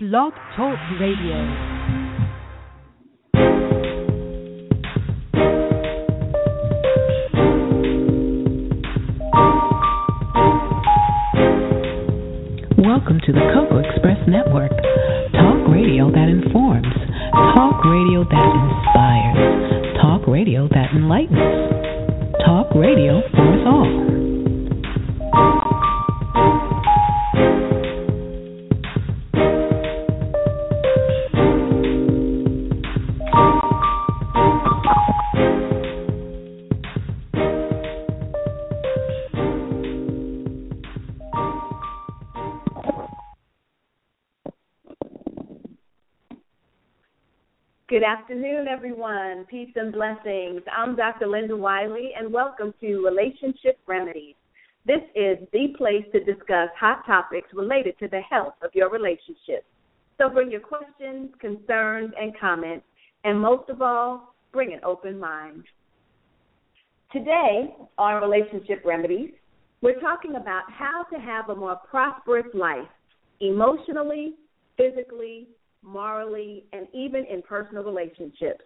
Blog 0.00 0.32
Talk 0.54 0.78
Radio. 1.00 1.34
Welcome 12.78 13.18
to 13.26 13.32
the 13.32 13.40
Cocoa 13.52 13.78
Express 13.78 14.18
Network. 14.28 14.70
Talk 15.32 15.66
radio 15.66 16.12
that 16.12 16.28
informs. 16.30 16.86
Talk 17.56 17.84
radio 17.84 18.22
that 18.22 18.50
inspires. 18.54 19.96
Talk 20.00 20.28
radio 20.28 20.68
that 20.68 20.92
enlightens. 20.94 22.38
Talk 22.46 22.72
radio 22.76 23.20
for 23.32 23.52
us 23.52 23.66
all. 23.66 24.07
Afternoon, 48.08 48.66
everyone. 48.68 49.44
Peace 49.50 49.68
and 49.76 49.92
blessings. 49.92 50.62
I'm 50.74 50.96
Dr. 50.96 51.26
Linda 51.26 51.54
Wiley, 51.54 52.12
and 52.18 52.32
welcome 52.32 52.72
to 52.80 53.04
Relationship 53.04 53.78
Remedies. 53.86 54.34
This 54.86 55.02
is 55.14 55.36
the 55.52 55.74
place 55.76 56.06
to 56.12 56.24
discuss 56.24 56.70
hot 56.80 57.04
topics 57.04 57.48
related 57.52 57.98
to 57.98 58.08
the 58.08 58.22
health 58.22 58.54
of 58.62 58.70
your 58.72 58.88
relationship. 58.88 59.62
So 60.16 60.30
bring 60.30 60.50
your 60.50 60.62
questions, 60.62 61.32
concerns, 61.38 62.14
and 62.18 62.32
comments, 62.40 62.86
and 63.24 63.38
most 63.38 63.68
of 63.68 63.82
all, 63.82 64.34
bring 64.54 64.72
an 64.72 64.80
open 64.84 65.20
mind. 65.20 65.64
Today, 67.12 67.74
on 67.98 68.22
Relationship 68.22 68.82
Remedies, 68.86 69.32
we're 69.82 70.00
talking 70.00 70.36
about 70.36 70.62
how 70.70 71.04
to 71.12 71.18
have 71.20 71.50
a 71.50 71.54
more 71.54 71.76
prosperous 71.90 72.46
life 72.54 72.88
emotionally, 73.40 74.32
physically, 74.78 75.48
morally, 75.82 76.64
and 76.72 76.86
even 76.92 77.24
in 77.24 77.42
personal 77.42 77.84
relationships. 77.84 78.64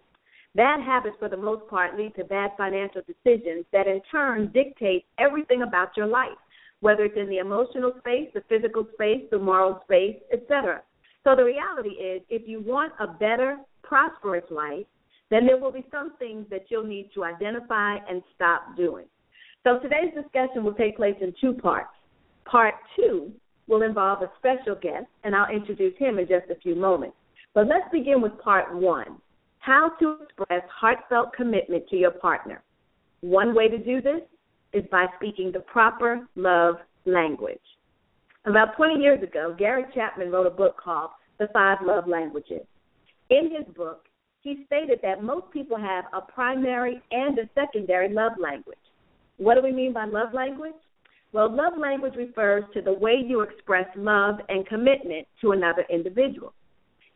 Bad 0.55 0.81
habits, 0.81 1.15
for 1.19 1.29
the 1.29 1.37
most 1.37 1.67
part, 1.67 1.97
lead 1.97 2.15
to 2.15 2.23
bad 2.23 2.51
financial 2.57 3.01
decisions 3.07 3.65
that 3.71 3.87
in 3.87 4.01
turn 4.11 4.51
dictate 4.53 5.05
everything 5.17 5.63
about 5.63 5.97
your 5.97 6.05
life, 6.05 6.37
whether 6.81 7.05
it's 7.05 7.17
in 7.17 7.29
the 7.29 7.39
emotional 7.39 7.93
space, 7.99 8.29
the 8.33 8.43
physical 8.47 8.85
space, 8.93 9.23
the 9.31 9.39
moral 9.39 9.81
space, 9.85 10.17
etc. 10.31 10.81
So 11.23 11.35
the 11.35 11.43
reality 11.43 11.95
is, 11.95 12.21
if 12.29 12.47
you 12.47 12.61
want 12.61 12.93
a 12.99 13.07
better, 13.07 13.57
prosperous 13.81 14.43
life, 14.51 14.85
then 15.31 15.47
there 15.47 15.57
will 15.57 15.71
be 15.71 15.85
some 15.89 16.15
things 16.17 16.45
that 16.51 16.65
you'll 16.69 16.85
need 16.85 17.09
to 17.15 17.23
identify 17.23 17.95
and 18.07 18.21
stop 18.35 18.77
doing. 18.77 19.05
So 19.63 19.79
today's 19.79 20.13
discussion 20.13 20.63
will 20.63 20.73
take 20.73 20.97
place 20.97 21.15
in 21.21 21.33
two 21.41 21.53
parts. 21.53 21.89
Part 22.45 22.75
two 22.95 23.31
will 23.67 23.83
involve 23.83 24.21
a 24.21 24.31
special 24.37 24.75
guest, 24.75 25.05
and 25.23 25.35
I'll 25.35 25.53
introduce 25.53 25.97
him 25.97 26.19
in 26.19 26.27
just 26.27 26.49
a 26.49 26.59
few 26.61 26.75
moments. 26.75 27.15
But 27.53 27.67
let's 27.67 27.89
begin 27.91 28.21
with 28.21 28.37
part 28.39 28.73
one 28.75 29.17
how 29.59 29.89
to 29.97 30.17
express 30.21 30.61
heartfelt 30.69 31.31
commitment 31.33 31.87
to 31.87 31.95
your 31.95 32.11
partner. 32.11 32.61
One 33.21 33.55
way 33.55 33.69
to 33.69 33.77
do 33.77 34.01
this 34.01 34.19
is 34.73 34.83
by 34.91 35.05
speaking 35.15 35.53
the 35.53 35.61
proper 35.61 36.27
love 36.35 36.75
language. 37.05 37.61
About 38.45 38.75
20 38.75 39.01
years 39.01 39.23
ago, 39.23 39.55
Gary 39.57 39.85
Chapman 39.95 40.31
wrote 40.31 40.47
a 40.47 40.49
book 40.49 40.75
called 40.83 41.11
The 41.39 41.47
Five 41.53 41.77
Love 41.81 42.09
Languages. 42.09 42.65
In 43.29 43.51
his 43.55 43.73
book, 43.73 44.07
he 44.41 44.65
stated 44.65 44.99
that 45.01 45.23
most 45.23 45.49
people 45.51 45.77
have 45.77 46.03
a 46.11 46.19
primary 46.19 47.01
and 47.11 47.39
a 47.39 47.49
secondary 47.55 48.13
love 48.13 48.33
language. 48.37 48.77
What 49.37 49.55
do 49.55 49.61
we 49.63 49.71
mean 49.71 49.93
by 49.93 50.05
love 50.05 50.33
language? 50.33 50.73
Well, 51.33 51.51
love 51.51 51.73
language 51.79 52.13
refers 52.15 52.63
to 52.75 52.81
the 52.81 52.93
way 52.93 53.15
you 53.25 53.41
express 53.41 53.87
love 53.95 54.35
and 54.49 54.67
commitment 54.67 55.27
to 55.41 55.51
another 55.51 55.83
individual. 55.89 56.53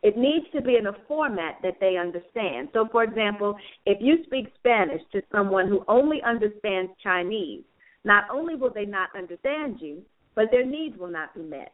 It 0.02 0.18
needs 0.18 0.46
to 0.54 0.62
be 0.62 0.76
in 0.76 0.88
a 0.88 0.98
format 1.08 1.60
that 1.62 1.80
they 1.80 1.98
understand. 1.98 2.70
So, 2.74 2.88
for 2.92 3.04
example, 3.04 3.56
if 3.86 4.00
you 4.02 4.24
speak 4.26 4.48
Spanish 4.58 5.02
to 5.12 5.22
someone 5.32 5.68
who 5.68 5.86
only 5.88 6.18
understands 6.26 6.92
Chinese, 7.02 7.64
not 8.06 8.24
only 8.32 8.56
will 8.56 8.74
they 8.74 8.86
not 8.86 9.10
understand 9.16 9.78
you, 9.82 10.02
but 10.34 10.46
their 10.50 10.66
needs 10.66 10.98
will 10.98 11.12
not 11.12 11.36
be 11.36 11.42
met. 11.42 11.72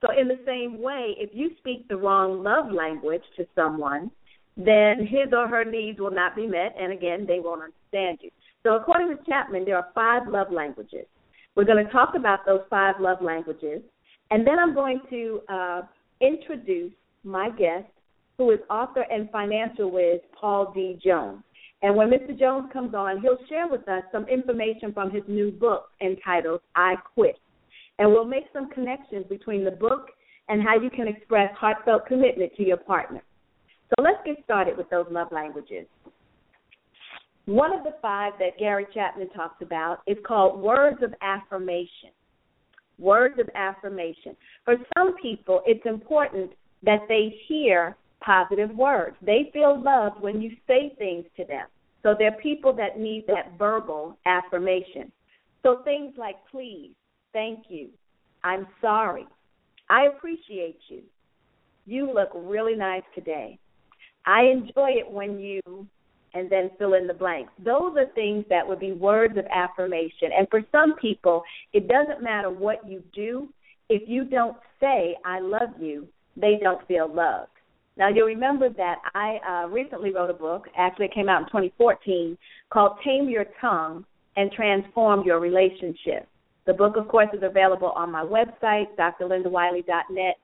So, 0.00 0.08
in 0.16 0.28
the 0.28 0.38
same 0.46 0.80
way, 0.80 1.14
if 1.18 1.30
you 1.32 1.50
speak 1.58 1.88
the 1.88 1.96
wrong 1.96 2.44
love 2.44 2.70
language 2.70 3.22
to 3.36 3.46
someone, 3.56 4.10
then 4.56 5.00
his 5.00 5.32
or 5.32 5.48
her 5.48 5.64
needs 5.64 5.98
will 5.98 6.10
not 6.12 6.36
be 6.36 6.46
met, 6.46 6.76
and 6.78 6.92
again, 6.92 7.26
they 7.26 7.40
won't 7.40 7.62
understand 7.62 8.18
you. 8.20 8.30
So, 8.62 8.76
according 8.76 9.16
to 9.16 9.24
Chapman, 9.24 9.64
there 9.64 9.76
are 9.76 9.88
five 9.94 10.28
love 10.28 10.52
languages. 10.52 11.06
We're 11.54 11.64
going 11.64 11.84
to 11.84 11.92
talk 11.92 12.14
about 12.16 12.46
those 12.46 12.62
five 12.70 12.94
love 12.98 13.18
languages, 13.20 13.82
and 14.30 14.46
then 14.46 14.58
I'm 14.58 14.74
going 14.74 15.00
to 15.10 15.40
uh, 15.48 15.82
introduce 16.20 16.92
my 17.24 17.50
guest, 17.50 17.86
who 18.38 18.50
is 18.50 18.58
author 18.70 19.04
and 19.10 19.30
financial 19.30 19.90
whiz 19.90 20.20
Paul 20.38 20.72
D. 20.74 20.98
Jones. 21.04 21.42
And 21.82 21.96
when 21.96 22.10
Mr. 22.10 22.38
Jones 22.38 22.70
comes 22.72 22.94
on, 22.94 23.20
he'll 23.20 23.38
share 23.48 23.68
with 23.68 23.86
us 23.88 24.04
some 24.12 24.26
information 24.28 24.92
from 24.92 25.10
his 25.10 25.22
new 25.26 25.50
book 25.50 25.90
entitled 26.00 26.60
I 26.76 26.94
Quit. 27.14 27.36
And 27.98 28.10
we'll 28.10 28.24
make 28.24 28.44
some 28.52 28.70
connections 28.70 29.26
between 29.28 29.64
the 29.64 29.72
book 29.72 30.06
and 30.48 30.62
how 30.62 30.80
you 30.80 30.90
can 30.90 31.08
express 31.08 31.54
heartfelt 31.56 32.06
commitment 32.06 32.52
to 32.56 32.64
your 32.64 32.76
partner. 32.76 33.22
So 33.90 34.02
let's 34.02 34.18
get 34.24 34.42
started 34.44 34.76
with 34.76 34.88
those 34.90 35.06
love 35.10 35.28
languages. 35.32 35.86
One 37.46 37.72
of 37.72 37.84
the 37.84 37.94
five 38.00 38.34
that 38.38 38.58
Gary 38.58 38.86
Chapman 38.94 39.30
talks 39.30 39.60
about 39.62 40.00
is 40.06 40.16
called 40.26 40.60
words 40.60 41.02
of 41.02 41.12
affirmation. 41.22 42.10
Words 42.98 43.38
of 43.40 43.48
affirmation. 43.54 44.36
For 44.64 44.76
some 44.96 45.16
people, 45.20 45.62
it's 45.66 45.84
important 45.86 46.52
that 46.84 47.00
they 47.08 47.34
hear 47.48 47.96
positive 48.24 48.70
words. 48.76 49.16
They 49.22 49.50
feel 49.52 49.80
loved 49.82 50.20
when 50.20 50.40
you 50.40 50.52
say 50.66 50.94
things 50.98 51.24
to 51.36 51.44
them. 51.44 51.66
So 52.02 52.14
there 52.18 52.28
are 52.28 52.40
people 52.40 52.72
that 52.74 52.98
need 52.98 53.24
that 53.28 53.58
verbal 53.58 54.18
affirmation. 54.26 55.10
So 55.62 55.82
things 55.84 56.14
like 56.16 56.36
please, 56.50 56.92
thank 57.32 57.66
you, 57.68 57.88
I'm 58.42 58.66
sorry, 58.80 59.26
I 59.88 60.06
appreciate 60.06 60.78
you, 60.88 61.02
you 61.86 62.12
look 62.12 62.30
really 62.34 62.74
nice 62.74 63.04
today, 63.14 63.58
I 64.26 64.42
enjoy 64.42 64.90
it 64.98 65.08
when 65.08 65.38
you 65.38 65.60
and 66.34 66.50
then 66.50 66.70
fill 66.78 66.94
in 66.94 67.06
the 67.06 67.14
blanks. 67.14 67.52
Those 67.58 67.96
are 67.96 68.06
things 68.14 68.44
that 68.48 68.66
would 68.66 68.80
be 68.80 68.92
words 68.92 69.36
of 69.36 69.44
affirmation. 69.54 70.30
And 70.36 70.48
for 70.50 70.62
some 70.72 70.94
people, 70.96 71.42
it 71.72 71.88
doesn't 71.88 72.22
matter 72.22 72.50
what 72.50 72.88
you 72.88 73.02
do. 73.14 73.48
If 73.88 74.08
you 74.08 74.24
don't 74.24 74.56
say, 74.80 75.16
I 75.24 75.40
love 75.40 75.80
you, 75.80 76.06
they 76.36 76.58
don't 76.62 76.86
feel 76.88 77.12
loved. 77.12 77.50
Now, 77.96 78.08
you'll 78.08 78.26
remember 78.26 78.70
that 78.70 78.96
I 79.14 79.38
uh, 79.46 79.68
recently 79.68 80.12
wrote 80.14 80.30
a 80.30 80.34
book, 80.34 80.66
actually, 80.78 81.06
it 81.06 81.14
came 81.14 81.28
out 81.28 81.42
in 81.42 81.46
2014, 81.48 82.38
called 82.70 82.92
Tame 83.04 83.28
Your 83.28 83.44
Tongue 83.60 84.06
and 84.36 84.50
Transform 84.52 85.24
Your 85.24 85.40
Relationship. 85.40 86.26
The 86.66 86.72
book, 86.72 86.96
of 86.96 87.08
course, 87.08 87.28
is 87.34 87.42
available 87.42 87.90
on 87.90 88.10
my 88.10 88.22
website, 88.22 88.86
drlindawiley.net. 88.96 90.36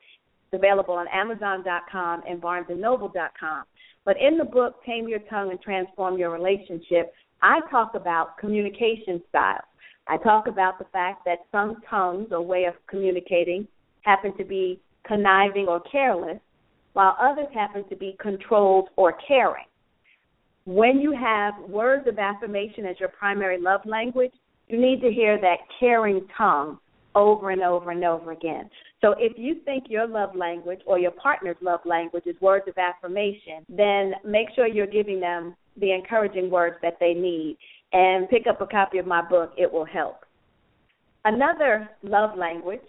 It's 0.51 0.53
available 0.53 0.95
on 0.95 1.07
Amazon.com 1.09 2.23
and 2.29 2.41
BarnesandNoble.com. 2.41 3.65
But 4.09 4.17
in 4.19 4.39
the 4.39 4.45
book, 4.45 4.83
Tame 4.87 5.07
Your 5.07 5.19
Tongue 5.29 5.51
and 5.51 5.61
Transform 5.61 6.17
Your 6.17 6.31
Relationship, 6.31 7.13
I 7.43 7.61
talk 7.71 7.95
about 7.95 8.39
communication 8.39 9.23
styles. 9.29 9.67
I 10.07 10.17
talk 10.17 10.47
about 10.47 10.79
the 10.79 10.87
fact 10.87 11.27
that 11.27 11.41
some 11.53 11.83
tongues 11.91 12.29
or 12.31 12.41
way 12.41 12.65
of 12.65 12.73
communicating 12.89 13.69
happen 14.01 14.35
to 14.39 14.45
be 14.45 14.81
conniving 15.07 15.67
or 15.69 15.81
careless, 15.93 16.39
while 16.95 17.19
others 17.21 17.49
happen 17.53 17.87
to 17.91 17.97
be 17.97 18.17
controlled 18.19 18.89
or 18.97 19.13
caring. 19.29 19.67
When 20.65 21.01
you 21.01 21.13
have 21.13 21.53
words 21.69 22.09
of 22.09 22.19
affirmation 22.19 22.87
as 22.87 22.99
your 22.99 23.11
primary 23.11 23.61
love 23.61 23.83
language, 23.85 24.33
you 24.69 24.81
need 24.81 25.03
to 25.03 25.13
hear 25.13 25.39
that 25.39 25.59
caring 25.79 26.27
tongue 26.35 26.79
over 27.19 27.51
and 27.51 27.63
over 27.63 27.91
and 27.91 28.05
over 28.05 28.31
again. 28.31 28.71
So 29.01 29.15
if 29.19 29.37
you 29.37 29.57
think 29.65 29.85
your 29.89 30.07
love 30.07 30.37
language 30.37 30.81
or 30.87 31.01
your 31.01 31.11
partner's 31.11 31.57
love 31.61 31.81
language 31.85 32.23
is 32.27 32.41
words 32.41 32.67
of 32.69 32.79
affirmation, 32.79 33.67
then 33.69 34.13
make 34.25 34.49
sure 34.55 34.69
you're 34.69 34.87
giving 34.87 35.19
them 35.19 35.57
the 35.81 35.93
encouraging 35.93 36.49
words 36.49 36.77
that 36.83 36.97
they 37.01 37.15
need 37.15 37.59
and 37.93 38.29
pick 38.29 38.47
up 38.47 38.61
a 38.61 38.67
copy 38.67 38.99
of 38.99 39.07
my 39.07 39.21
book. 39.21 39.53
It 39.57 39.71
will 39.71 39.85
help. 39.85 40.21
Another 41.25 41.89
love 42.05 42.39
language 42.39 42.81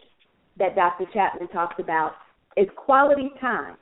that 0.57 0.75
Dr. 0.75 1.05
Chapman 1.11 1.47
talks 1.49 1.75
about 1.79 2.11
is 2.55 2.67
quality 2.75 3.31
time. 3.41 3.77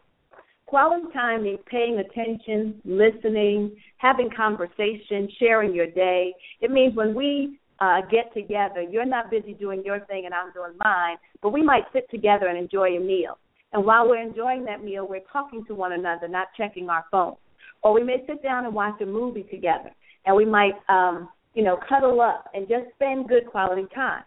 Quality 0.65 1.07
time 1.13 1.43
means 1.43 1.59
paying 1.69 1.99
attention, 1.99 2.81
listening, 2.85 3.75
having 3.97 4.29
conversation, 4.35 5.27
sharing 5.39 5.73
your 5.73 5.87
day. 5.87 6.33
It 6.61 6.71
means 6.71 6.95
when 6.95 7.13
we 7.13 7.59
uh, 7.79 8.01
get 8.09 8.33
together. 8.33 8.81
You're 8.81 9.05
not 9.05 9.29
busy 9.29 9.53
doing 9.53 9.83
your 9.85 9.99
thing 10.01 10.25
and 10.25 10.33
I'm 10.33 10.51
doing 10.53 10.73
mine, 10.83 11.17
but 11.41 11.53
we 11.53 11.63
might 11.63 11.83
sit 11.93 12.09
together 12.09 12.47
and 12.47 12.57
enjoy 12.57 12.97
a 12.97 12.99
meal. 12.99 13.37
And 13.73 13.85
while 13.85 14.07
we're 14.07 14.21
enjoying 14.21 14.65
that 14.65 14.83
meal, 14.83 15.07
we're 15.07 15.21
talking 15.31 15.65
to 15.65 15.75
one 15.75 15.93
another, 15.93 16.27
not 16.27 16.47
checking 16.57 16.89
our 16.89 17.05
phones. 17.11 17.37
Or 17.83 17.93
we 17.93 18.03
may 18.03 18.23
sit 18.25 18.41
down 18.41 18.65
and 18.65 18.73
watch 18.73 18.99
a 19.01 19.05
movie 19.05 19.43
together, 19.43 19.91
and 20.25 20.35
we 20.35 20.45
might, 20.45 20.73
um, 20.89 21.29
you 21.53 21.63
know, 21.63 21.77
cuddle 21.87 22.21
up 22.21 22.49
and 22.53 22.67
just 22.67 22.85
spend 22.95 23.27
good 23.27 23.45
quality 23.45 23.85
time. 23.93 24.23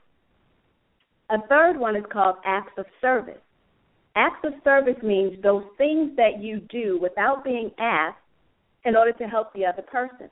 A 1.31 1.38
third 1.49 1.79
one 1.79 1.97
is 1.97 2.05
called 2.12 2.37
acts 2.44 2.73
of 2.79 2.87
service. 3.00 3.41
Acts 4.17 4.44
of 4.44 4.52
service 4.64 5.00
means 5.02 5.41
those 5.43 5.64
things 5.79 6.17
that 6.17 6.41
you 6.41 6.61
do 6.70 6.99
without 7.00 7.44
being 7.44 7.70
asked 7.79 8.19
in 8.85 8.97
order 8.97 9.12
to 9.12 9.25
help 9.25 9.52
the 9.52 9.64
other 9.64 9.82
person. 9.82 10.31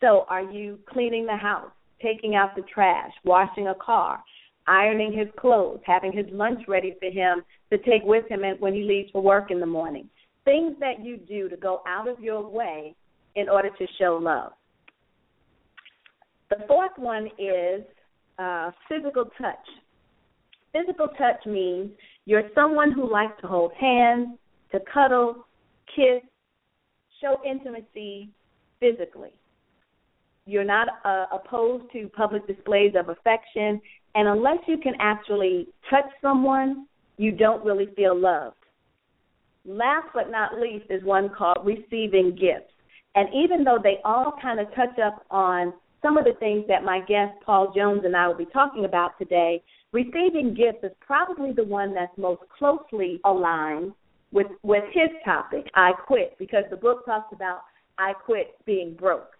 So, 0.00 0.26
are 0.28 0.42
you 0.42 0.78
cleaning 0.88 1.26
the 1.26 1.36
house, 1.36 1.70
taking 2.02 2.34
out 2.34 2.54
the 2.56 2.62
trash, 2.62 3.12
washing 3.24 3.68
a 3.68 3.74
car, 3.74 4.22
ironing 4.66 5.12
his 5.12 5.28
clothes, 5.38 5.80
having 5.84 6.12
his 6.12 6.26
lunch 6.32 6.62
ready 6.68 6.94
for 6.98 7.10
him 7.10 7.42
to 7.70 7.78
take 7.78 8.02
with 8.04 8.28
him 8.28 8.42
when 8.58 8.74
he 8.74 8.82
leaves 8.82 9.10
for 9.12 9.22
work 9.22 9.50
in 9.50 9.60
the 9.60 9.66
morning? 9.66 10.08
Things 10.44 10.74
that 10.80 11.04
you 11.04 11.16
do 11.16 11.48
to 11.48 11.56
go 11.56 11.82
out 11.86 12.08
of 12.08 12.20
your 12.20 12.48
way 12.48 12.94
in 13.34 13.48
order 13.48 13.70
to 13.70 13.86
show 13.98 14.18
love. 14.20 14.52
The 16.50 16.64
fourth 16.68 16.96
one 16.96 17.26
is 17.38 17.82
uh, 18.38 18.70
physical 18.88 19.24
touch. 19.40 19.56
Physical 20.72 21.08
touch 21.18 21.44
means 21.46 21.90
you're 22.24 22.50
someone 22.54 22.92
who 22.92 23.10
likes 23.10 23.40
to 23.40 23.46
hold 23.46 23.72
hands, 23.80 24.38
to 24.72 24.80
cuddle, 24.92 25.46
kiss, 25.94 26.22
show 27.20 27.40
intimacy 27.48 28.30
physically. 28.78 29.30
You're 30.46 30.64
not 30.64 30.88
uh, 31.04 31.26
opposed 31.32 31.92
to 31.92 32.08
public 32.08 32.46
displays 32.46 32.94
of 32.96 33.08
affection, 33.08 33.80
and 34.14 34.28
unless 34.28 34.58
you 34.66 34.78
can 34.78 34.94
actually 35.00 35.68
touch 35.90 36.06
someone, 36.22 36.86
you 37.18 37.32
don't 37.32 37.64
really 37.64 37.88
feel 37.96 38.18
loved. 38.18 38.56
Last 39.64 40.06
but 40.14 40.30
not 40.30 40.60
least 40.60 40.86
is 40.88 41.02
one 41.02 41.30
called 41.36 41.58
receiving 41.64 42.30
gifts. 42.30 42.72
And 43.16 43.28
even 43.34 43.64
though 43.64 43.78
they 43.82 43.98
all 44.04 44.34
kind 44.40 44.60
of 44.60 44.72
touch 44.74 44.98
up 45.04 45.24
on 45.30 45.72
some 46.02 46.16
of 46.16 46.24
the 46.24 46.34
things 46.38 46.64
that 46.68 46.84
my 46.84 47.00
guest 47.00 47.32
Paul 47.44 47.72
Jones 47.74 48.02
and 48.04 48.14
I 48.14 48.28
will 48.28 48.36
be 48.36 48.46
talking 48.46 48.84
about 48.84 49.18
today, 49.18 49.62
receiving 49.92 50.54
gifts 50.54 50.84
is 50.84 50.92
probably 51.00 51.52
the 51.52 51.64
one 51.64 51.92
that's 51.94 52.16
most 52.16 52.42
closely 52.56 53.20
aligned 53.24 53.92
with 54.32 54.48
with 54.62 54.84
his 54.92 55.10
topic, 55.24 55.66
I 55.74 55.92
quit, 55.92 56.36
because 56.38 56.64
the 56.70 56.76
book 56.76 57.04
talks 57.06 57.32
about 57.32 57.60
I 57.98 58.12
quit 58.12 58.54
being 58.66 58.94
broke. 58.94 59.35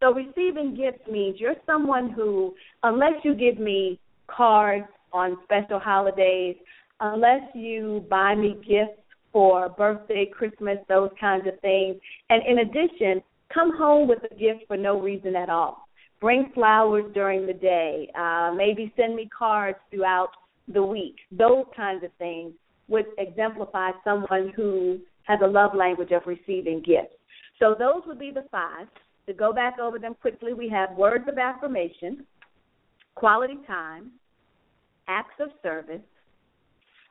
So 0.00 0.12
receiving 0.12 0.76
gifts 0.76 1.06
means 1.10 1.40
you're 1.40 1.54
someone 1.66 2.10
who, 2.10 2.54
unless 2.82 3.14
you 3.24 3.34
give 3.34 3.58
me 3.58 3.98
cards 4.28 4.86
on 5.12 5.38
special 5.44 5.78
holidays, 5.78 6.56
unless 7.00 7.42
you 7.54 8.04
buy 8.08 8.34
me 8.34 8.56
gifts 8.66 9.00
for 9.32 9.68
birthday, 9.68 10.26
Christmas, 10.26 10.78
those 10.88 11.10
kinds 11.20 11.46
of 11.46 11.58
things, 11.60 11.96
and 12.30 12.42
in 12.46 12.58
addition, 12.58 13.22
come 13.52 13.76
home 13.76 14.08
with 14.08 14.18
a 14.30 14.34
gift 14.34 14.66
for 14.66 14.76
no 14.76 15.00
reason 15.00 15.36
at 15.36 15.50
all 15.50 15.88
bring 16.20 16.50
flowers 16.54 17.04
during 17.14 17.46
the 17.46 17.52
day, 17.52 18.10
uh, 18.18 18.52
maybe 18.54 18.92
send 18.96 19.14
me 19.14 19.28
cards 19.36 19.78
throughout 19.90 20.30
the 20.72 20.82
week. 20.82 21.16
Those 21.30 21.64
kinds 21.76 22.04
of 22.04 22.10
things 22.18 22.52
would 22.88 23.06
exemplify 23.18 23.90
someone 24.04 24.52
who 24.56 24.98
has 25.24 25.38
a 25.42 25.46
love 25.46 25.74
language 25.74 26.10
of 26.10 26.22
receiving 26.26 26.82
gifts. 26.84 27.14
So 27.58 27.74
those 27.78 28.02
would 28.06 28.18
be 28.18 28.30
the 28.30 28.44
five. 28.50 28.86
To 29.28 29.34
go 29.34 29.52
back 29.52 29.78
over 29.78 29.98
them 29.98 30.16
quickly, 30.18 30.54
we 30.54 30.70
have 30.70 30.96
words 30.96 31.26
of 31.28 31.36
affirmation, 31.36 32.24
quality 33.14 33.58
time, 33.66 34.12
acts 35.06 35.34
of 35.38 35.50
service, 35.62 36.00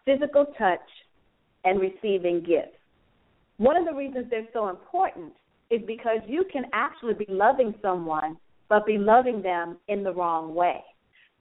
physical 0.04 0.48
touch, 0.58 0.80
and 1.64 1.80
receiving 1.80 2.40
gifts. 2.40 2.75
One 3.58 3.78
of 3.78 3.86
the 3.86 3.94
reasons 3.94 4.25
they're 4.31 4.48
so 4.52 4.69
important 4.69 5.31
is 5.69 5.81
because 5.86 6.18
you 6.28 6.44
can 6.52 6.64
actually 6.74 7.14
be 7.14 7.28
loving 7.30 7.75
someone 7.84 8.38
but 8.68 8.88
be 8.88 8.98
loving 8.98 9.44
them 9.44 9.78
in 9.88 10.04
the 10.04 10.12
wrong 10.12 10.56
way. 10.56 10.81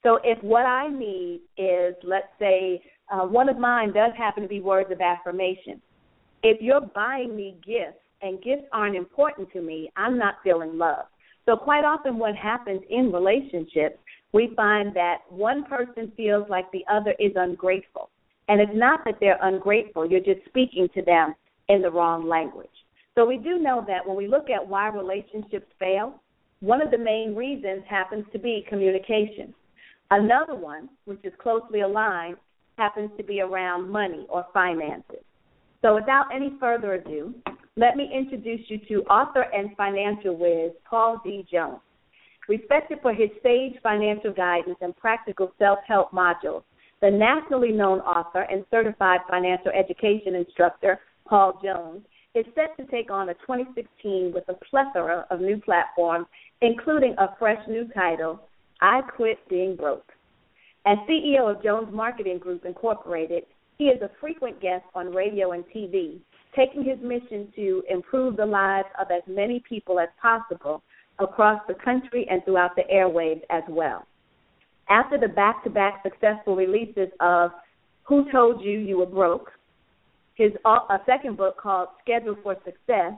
So 0.03 0.19
if 0.23 0.41
what 0.43 0.65
I 0.67 0.89
need 0.89 1.41
is, 1.57 1.95
let's 2.03 2.27
say, 2.37 2.83
uh, 3.11 3.25
one 3.25 3.49
of 3.49 3.57
mine 3.57 3.93
does 3.93 4.11
happen 4.15 4.43
to 4.43 4.49
be 4.49 4.61
words 4.61 4.91
of 4.91 5.01
affirmation. 5.01 5.81
If 6.43 6.61
you're 6.61 6.81
buying 6.81 7.35
me 7.35 7.55
gifts 7.65 7.99
and 8.21 8.41
gifts 8.41 8.65
aren't 8.71 8.95
important 8.95 9.51
to 9.53 9.61
me, 9.61 9.91
I'm 9.95 10.17
not 10.17 10.35
feeling 10.43 10.77
love. 10.77 11.05
So 11.45 11.55
quite 11.55 11.85
often 11.85 12.17
what 12.17 12.35
happens 12.35 12.81
in 12.89 13.11
relationships, 13.11 13.97
we 14.33 14.53
find 14.55 14.93
that 14.95 15.19
one 15.29 15.63
person 15.63 16.11
feels 16.17 16.47
like 16.49 16.69
the 16.71 16.83
other 16.91 17.13
is 17.19 17.31
ungrateful. 17.35 18.09
And 18.49 18.61
it's 18.61 18.71
not 18.75 19.01
that 19.05 19.15
they're 19.19 19.39
ungrateful, 19.41 20.09
you're 20.09 20.19
just 20.19 20.45
speaking 20.47 20.87
to 20.93 21.01
them 21.01 21.35
in 21.69 21.81
the 21.81 21.91
wrong 21.91 22.27
language. 22.27 22.69
So 23.15 23.25
we 23.25 23.37
do 23.37 23.57
know 23.57 23.83
that 23.87 24.07
when 24.07 24.15
we 24.15 24.27
look 24.27 24.49
at 24.49 24.67
why 24.67 24.89
relationships 24.89 25.65
fail, 25.79 26.21
one 26.59 26.81
of 26.81 26.91
the 26.91 26.97
main 26.97 27.35
reasons 27.35 27.83
happens 27.89 28.25
to 28.31 28.39
be 28.39 28.65
communication. 28.67 29.53
Another 30.11 30.55
one, 30.55 30.89
which 31.05 31.19
is 31.23 31.33
closely 31.41 31.81
aligned, 31.81 32.37
happens 32.77 33.09
to 33.17 33.23
be 33.23 33.41
around 33.41 33.89
money 33.89 34.25
or 34.29 34.45
finances. 34.53 35.23
So, 35.81 35.95
without 35.95 36.25
any 36.33 36.53
further 36.59 36.93
ado, 36.93 37.33
let 37.77 37.95
me 37.95 38.09
introduce 38.13 38.61
you 38.69 38.79
to 38.89 39.03
author 39.07 39.45
and 39.53 39.75
financial 39.77 40.35
whiz 40.35 40.71
Paul 40.89 41.21
D. 41.23 41.45
Jones. 41.49 41.79
Respected 42.49 42.97
for 43.01 43.13
his 43.13 43.29
sage 43.43 43.73
financial 43.83 44.33
guidance 44.33 44.77
and 44.81 44.97
practical 44.97 45.53
self 45.59 45.79
help 45.87 46.11
modules, 46.11 46.63
the 47.01 47.11
nationally 47.11 47.71
known 47.71 47.99
author 47.99 48.41
and 48.41 48.65
certified 48.71 49.19
financial 49.29 49.71
education 49.71 50.33
instructor, 50.33 50.99
Paul 51.27 51.59
Jones, 51.63 52.01
is 52.33 52.45
set 52.55 52.75
to 52.77 52.91
take 52.91 53.11
on 53.11 53.29
a 53.29 53.33
2016 53.35 54.31
with 54.33 54.43
a 54.49 54.55
plethora 54.65 55.27
of 55.29 55.39
new 55.39 55.57
platforms 55.61 56.25
including 56.61 57.13
a 57.19 57.35
fresh 57.37 57.61
new 57.67 57.87
title, 57.93 58.41
I 58.81 59.01
Quit 59.15 59.37
Being 59.47 59.75
Broke. 59.75 60.11
As 60.87 60.97
CEO 61.07 61.55
of 61.55 61.61
Jones 61.61 61.89
Marketing 61.93 62.39
Group 62.39 62.65
Incorporated, 62.65 63.43
he 63.77 63.85
is 63.85 64.01
a 64.01 64.09
frequent 64.19 64.59
guest 64.59 64.85
on 64.95 65.13
radio 65.13 65.51
and 65.51 65.63
TV, 65.65 66.19
taking 66.57 66.83
his 66.83 66.97
mission 67.01 67.47
to 67.55 67.83
improve 67.89 68.35
the 68.35 68.45
lives 68.45 68.87
of 68.99 69.07
as 69.11 69.21
many 69.27 69.61
people 69.69 69.99
as 69.99 70.09
possible 70.21 70.81
across 71.19 71.61
the 71.67 71.75
country 71.75 72.27
and 72.29 72.43
throughout 72.43 72.75
the 72.75 72.83
airwaves 72.91 73.41
as 73.49 73.63
well. 73.69 74.05
After 74.89 75.17
the 75.17 75.27
back 75.27 75.63
to 75.63 75.69
back 75.69 76.03
successful 76.03 76.55
releases 76.55 77.09
of 77.19 77.51
Who 78.03 78.29
Told 78.31 78.61
You 78.61 78.79
You 78.79 78.99
Were 78.99 79.05
Broke, 79.05 79.51
his 80.35 80.51
a 80.65 80.97
second 81.05 81.37
book 81.37 81.57
called 81.57 81.89
Schedule 82.01 82.37
for 82.43 82.55
Success, 82.65 83.13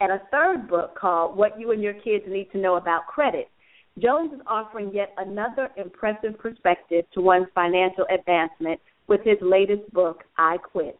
and 0.00 0.12
a 0.12 0.22
third 0.30 0.68
book 0.68 0.96
called 0.98 1.36
What 1.36 1.58
You 1.58 1.72
and 1.72 1.82
Your 1.82 1.94
Kids 1.94 2.24
Need 2.28 2.50
to 2.52 2.58
Know 2.58 2.76
About 2.76 3.06
Credit. 3.06 3.48
Jones 4.00 4.32
is 4.34 4.40
offering 4.48 4.90
yet 4.92 5.14
another 5.18 5.70
impressive 5.76 6.36
perspective 6.38 7.04
to 7.14 7.20
one's 7.20 7.46
financial 7.54 8.04
advancement 8.12 8.80
with 9.06 9.20
his 9.22 9.38
latest 9.40 9.88
book, 9.92 10.24
I 10.36 10.56
Quit, 10.58 10.98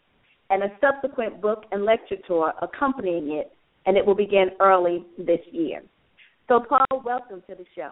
and 0.50 0.62
a 0.62 0.68
subsequent 0.80 1.40
book 1.40 1.64
and 1.72 1.84
lecture 1.84 2.16
tour 2.26 2.52
accompanying 2.62 3.32
it, 3.32 3.52
and 3.86 3.96
it 3.96 4.04
will 4.04 4.14
begin 4.14 4.50
early 4.60 5.04
this 5.18 5.40
year. 5.50 5.82
So, 6.48 6.60
Paul, 6.60 7.02
welcome 7.04 7.42
to 7.48 7.54
the 7.54 7.64
show. 7.74 7.90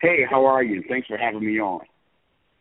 Hey, 0.00 0.24
how 0.28 0.44
are 0.44 0.62
you? 0.62 0.84
Thanks 0.88 1.08
for 1.08 1.16
having 1.16 1.44
me 1.44 1.58
on. 1.58 1.80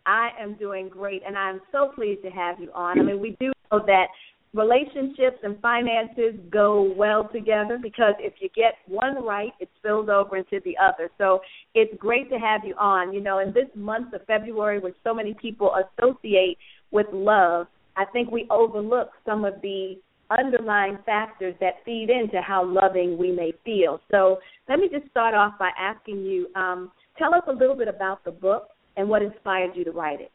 I 0.05 0.29
am 0.39 0.55
doing 0.55 0.89
great, 0.89 1.21
and 1.25 1.37
I'm 1.37 1.61
so 1.71 1.91
pleased 1.93 2.23
to 2.23 2.29
have 2.29 2.59
you 2.59 2.71
on. 2.73 2.99
I 2.99 3.03
mean, 3.03 3.19
we 3.19 3.35
do 3.39 3.51
know 3.71 3.83
that 3.85 4.07
relationships 4.53 5.37
and 5.43 5.59
finances 5.61 6.39
go 6.49 6.93
well 6.95 7.27
together 7.31 7.77
because 7.81 8.13
if 8.19 8.33
you 8.39 8.49
get 8.55 8.75
one 8.87 9.23
right, 9.23 9.51
it 9.59 9.69
spills 9.77 10.07
over 10.09 10.37
into 10.37 10.59
the 10.63 10.75
other. 10.81 11.09
So 11.17 11.41
it's 11.73 11.93
great 11.99 12.29
to 12.29 12.37
have 12.37 12.61
you 12.63 12.73
on. 12.77 13.13
You 13.13 13.21
know, 13.21 13.39
in 13.39 13.53
this 13.53 13.67
month 13.75 14.13
of 14.13 14.25
February, 14.25 14.79
which 14.79 14.95
so 15.03 15.13
many 15.13 15.33
people 15.33 15.75
associate 15.75 16.57
with 16.91 17.07
love, 17.11 17.67
I 17.97 18.05
think 18.05 18.31
we 18.31 18.47
overlook 18.49 19.11
some 19.25 19.45
of 19.45 19.55
the 19.61 19.95
underlying 20.29 20.97
factors 21.05 21.55
that 21.61 21.75
feed 21.85 22.09
into 22.09 22.41
how 22.41 22.65
loving 22.65 23.17
we 23.17 23.31
may 23.31 23.53
feel. 23.63 23.99
So 24.11 24.39
let 24.67 24.79
me 24.79 24.89
just 24.91 25.09
start 25.11 25.33
off 25.33 25.53
by 25.59 25.69
asking 25.77 26.23
you 26.23 26.47
um, 26.55 26.91
tell 27.17 27.33
us 27.33 27.43
a 27.47 27.51
little 27.51 27.75
bit 27.75 27.87
about 27.87 28.23
the 28.25 28.31
book 28.31 28.69
and 28.97 29.07
what 29.07 29.21
inspired 29.21 29.75
you 29.75 29.83
to 29.83 29.91
write 29.91 30.21
it. 30.21 30.31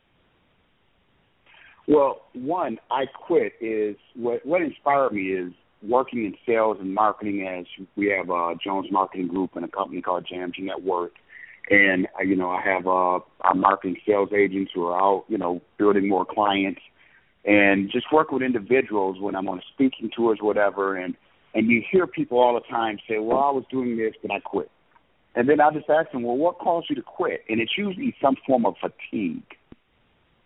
Well, 1.88 2.23
one, 2.35 2.79
I 2.90 3.07
quit 3.07 3.55
is 3.61 3.97
what 4.14 4.45
what 4.47 4.62
inspired 4.62 5.12
me 5.12 5.23
is 5.23 5.52
working 5.83 6.25
in 6.25 6.35
sales 6.47 6.76
and 6.81 6.95
marketing 6.95 7.47
as 7.49 7.64
we 7.97 8.14
have 8.17 8.31
a 8.31 8.55
Jones 8.62 8.87
Marketing 8.93 9.26
Group 9.26 9.57
and 9.57 9.64
a 9.64 9.69
company 9.69 10.00
called 10.00 10.26
JMG 10.33 10.61
Network. 10.61 11.12
And 11.69 12.07
uh, 12.19 12.23
you 12.23 12.37
know, 12.37 12.50
I 12.50 12.61
have 12.62 12.87
our 12.87 13.25
marketing 13.57 13.97
sales 14.07 14.29
agents 14.33 14.71
who 14.75 14.87
are 14.87 15.00
out, 15.00 15.25
you 15.29 15.38
know, 15.38 15.61
building 15.79 16.09
more 16.09 16.25
clients, 16.25 16.81
and 17.44 17.90
just 17.90 18.12
work 18.12 18.30
with 18.32 18.42
individuals 18.42 19.18
when 19.20 19.35
I'm 19.35 19.49
on 19.49 19.62
speaking 19.75 20.11
tours, 20.14 20.38
whatever. 20.42 20.97
And 20.97 21.16
and 21.54 21.68
you 21.68 21.82
hear 21.90 22.06
people 22.06 22.38
all 22.38 22.54
the 22.54 22.61
time 22.68 22.99
say, 23.09 23.18
"Well, 23.18 23.38
I 23.38 23.50
was 23.50 23.64
doing 23.70 23.97
this, 23.97 24.14
but 24.23 24.30
I 24.30 24.40
quit." 24.40 24.70
And 25.35 25.49
then 25.49 25.61
I 25.61 25.70
just 25.73 25.88
ask 25.90 26.11
them, 26.12 26.23
"Well, 26.23 26.37
what 26.37 26.59
caused 26.59 26.90
you 26.90 26.97
to 26.97 27.02
quit?" 27.02 27.44
And 27.49 27.61
it's 27.61 27.76
usually 27.78 28.14
some 28.20 28.37
form 28.47 28.66
of 28.66 28.76
fatigue 28.78 29.42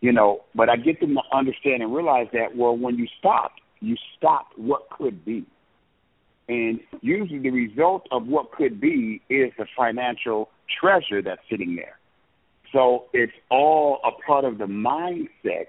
You 0.00 0.12
know, 0.12 0.44
but 0.54 0.68
I 0.68 0.76
get 0.76 1.00
them 1.00 1.14
to 1.14 1.22
understand 1.36 1.82
and 1.82 1.94
realize 1.94 2.28
that 2.32 2.56
well, 2.56 2.76
when 2.76 2.96
you 2.98 3.06
stop, 3.18 3.52
you 3.80 3.96
stop 4.16 4.48
what 4.56 4.90
could 4.90 5.24
be. 5.24 5.44
And 6.48 6.80
usually 7.00 7.38
the 7.38 7.50
result 7.50 8.06
of 8.12 8.26
what 8.26 8.52
could 8.52 8.80
be 8.80 9.22
is 9.30 9.52
the 9.58 9.66
financial 9.76 10.50
treasure 10.80 11.22
that's 11.22 11.40
sitting 11.50 11.76
there. 11.76 11.98
So 12.72 13.06
it's 13.14 13.32
all 13.50 14.00
a 14.04 14.10
part 14.26 14.44
of 14.44 14.58
the 14.58 14.66
mindset. 14.66 15.68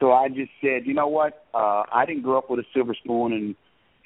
So 0.00 0.12
I 0.12 0.28
just 0.28 0.50
said, 0.60 0.86
you 0.86 0.94
know 0.94 1.08
what? 1.08 1.46
Uh, 1.54 1.84
I 1.92 2.04
didn't 2.06 2.22
grow 2.22 2.38
up 2.38 2.50
with 2.50 2.60
a 2.60 2.64
silver 2.74 2.94
spoon 2.94 3.32
and 3.32 3.54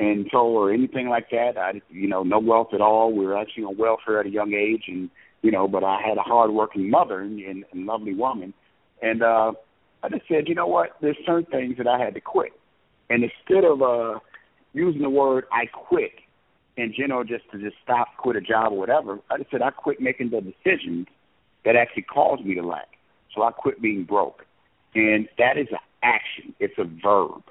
and 0.01 0.27
so 0.31 0.39
or 0.39 0.73
anything 0.73 1.09
like 1.09 1.31
that. 1.31 1.59
I, 1.59 1.81
you 1.91 2.07
know, 2.09 2.23
no 2.23 2.39
wealth 2.39 2.69
at 2.73 2.81
all. 2.81 3.13
We 3.13 3.27
were 3.27 3.37
actually 3.37 3.65
on 3.65 3.77
welfare 3.77 4.21
at 4.21 4.27
a 4.27 4.31
young 4.31 4.55
age, 4.55 4.85
and 4.87 5.11
you 5.43 5.51
know, 5.51 5.67
but 5.67 5.83
I 5.85 6.01
had 6.01 6.19
a 6.19 6.23
hardworking 6.23 6.91
mother 6.91 7.21
and, 7.21 7.41
and, 7.41 7.65
and 7.73 7.87
lovely 7.87 8.15
woman, 8.15 8.55
and 9.03 9.23
uh, 9.23 9.53
I 10.03 10.09
just 10.09 10.29
said, 10.29 10.47
you 10.47 10.55
know 10.55 10.67
what? 10.67 10.91
There's 11.01 11.17
certain 11.27 11.47
things 11.47 11.77
that 11.79 11.89
I 11.89 11.99
had 11.99 12.15
to 12.15 12.21
quit, 12.21 12.53
and 13.11 13.25
instead 13.25 13.65
of 13.65 13.83
uh, 13.83 14.21
using 14.73 15.03
the 15.03 15.11
word 15.11 15.45
"I 15.53 15.67
quit" 15.67 16.13
in 16.77 16.95
general, 16.97 17.25
just 17.25 17.51
to 17.51 17.59
just 17.59 17.77
stop, 17.83 18.09
quit 18.19 18.37
a 18.37 18.41
job 18.41 18.73
or 18.73 18.79
whatever, 18.79 19.19
I 19.31 19.39
just 19.39 19.51
said 19.51 19.63
I 19.63 19.71
quit 19.71 20.01
making 20.01 20.31
the 20.31 20.41
decisions 20.41 21.09
that 21.65 21.75
actually 21.75 22.05
caused 22.05 22.45
me 22.45 22.55
to 22.55 22.63
lack. 22.63 22.89
So 23.35 23.43
I 23.43 23.51
quit 23.51 23.83
being 23.83 24.05
broke, 24.05 24.47
and 24.95 25.29
that 25.39 25.57
is 25.57 25.69
an 25.71 25.79
action. 26.03 26.55
It's 26.59 26.79
a 26.79 26.85
verb, 26.85 27.43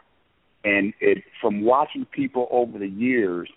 and 0.64 0.94
it 1.00 1.24
from 1.42 1.64
watching 1.64 2.06
people 2.06 2.48
over 2.52 2.78
the 2.80 2.88
years 2.88 3.50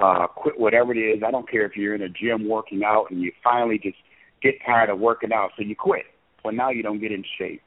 uh, 0.00 0.26
quit 0.26 0.58
whatever 0.58 0.92
it 0.94 0.98
is. 0.98 1.22
I 1.26 1.30
don't 1.30 1.48
care 1.48 1.64
if 1.64 1.76
you're 1.76 1.94
in 1.94 2.02
a 2.02 2.08
gym 2.08 2.48
working 2.48 2.82
out 2.84 3.06
and 3.10 3.20
you 3.20 3.32
finally 3.42 3.78
just 3.78 3.96
get 4.42 4.54
tired 4.64 4.90
of 4.90 4.98
working 4.98 5.32
out, 5.32 5.50
so 5.56 5.62
you 5.62 5.76
quit. 5.76 6.04
Well, 6.44 6.54
now 6.54 6.70
you 6.70 6.82
don't 6.82 7.00
get 7.00 7.12
in 7.12 7.24
shape 7.38 7.62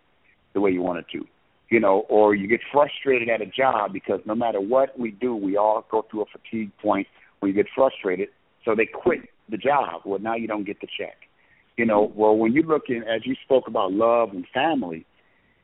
the 0.53 0.61
way 0.61 0.71
you 0.71 0.81
wanted 0.81 1.05
to, 1.13 1.25
you 1.69 1.79
know, 1.79 2.05
or 2.09 2.35
you 2.35 2.47
get 2.47 2.59
frustrated 2.71 3.29
at 3.29 3.41
a 3.41 3.45
job 3.45 3.93
because 3.93 4.19
no 4.25 4.35
matter 4.35 4.61
what 4.61 4.97
we 4.99 5.11
do, 5.11 5.35
we 5.35 5.57
all 5.57 5.85
go 5.89 6.05
through 6.09 6.23
a 6.23 6.25
fatigue 6.25 6.71
point 6.81 7.07
where 7.39 7.49
you 7.49 7.55
get 7.55 7.67
frustrated. 7.73 8.29
So 8.65 8.75
they 8.75 8.85
quit 8.85 9.21
the 9.49 9.57
job. 9.57 10.01
Well, 10.05 10.19
now 10.19 10.35
you 10.35 10.47
don't 10.47 10.65
get 10.65 10.81
the 10.81 10.87
check. 10.87 11.17
You 11.77 11.85
know, 11.85 12.11
well, 12.15 12.35
when 12.35 12.53
you 12.53 12.63
look 12.63 12.83
in, 12.89 13.03
as 13.03 13.25
you 13.25 13.35
spoke 13.43 13.67
about 13.67 13.93
love 13.93 14.29
and 14.31 14.45
family, 14.53 15.05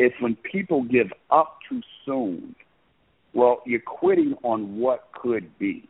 it's 0.03 0.15
when 0.19 0.35
people 0.35 0.83
give 0.83 1.11
up 1.31 1.59
too 1.69 1.81
soon. 2.05 2.55
Well, 3.33 3.61
you're 3.65 3.79
quitting 3.79 4.35
on 4.43 4.77
what 4.77 5.07
could 5.13 5.57
be. 5.57 5.87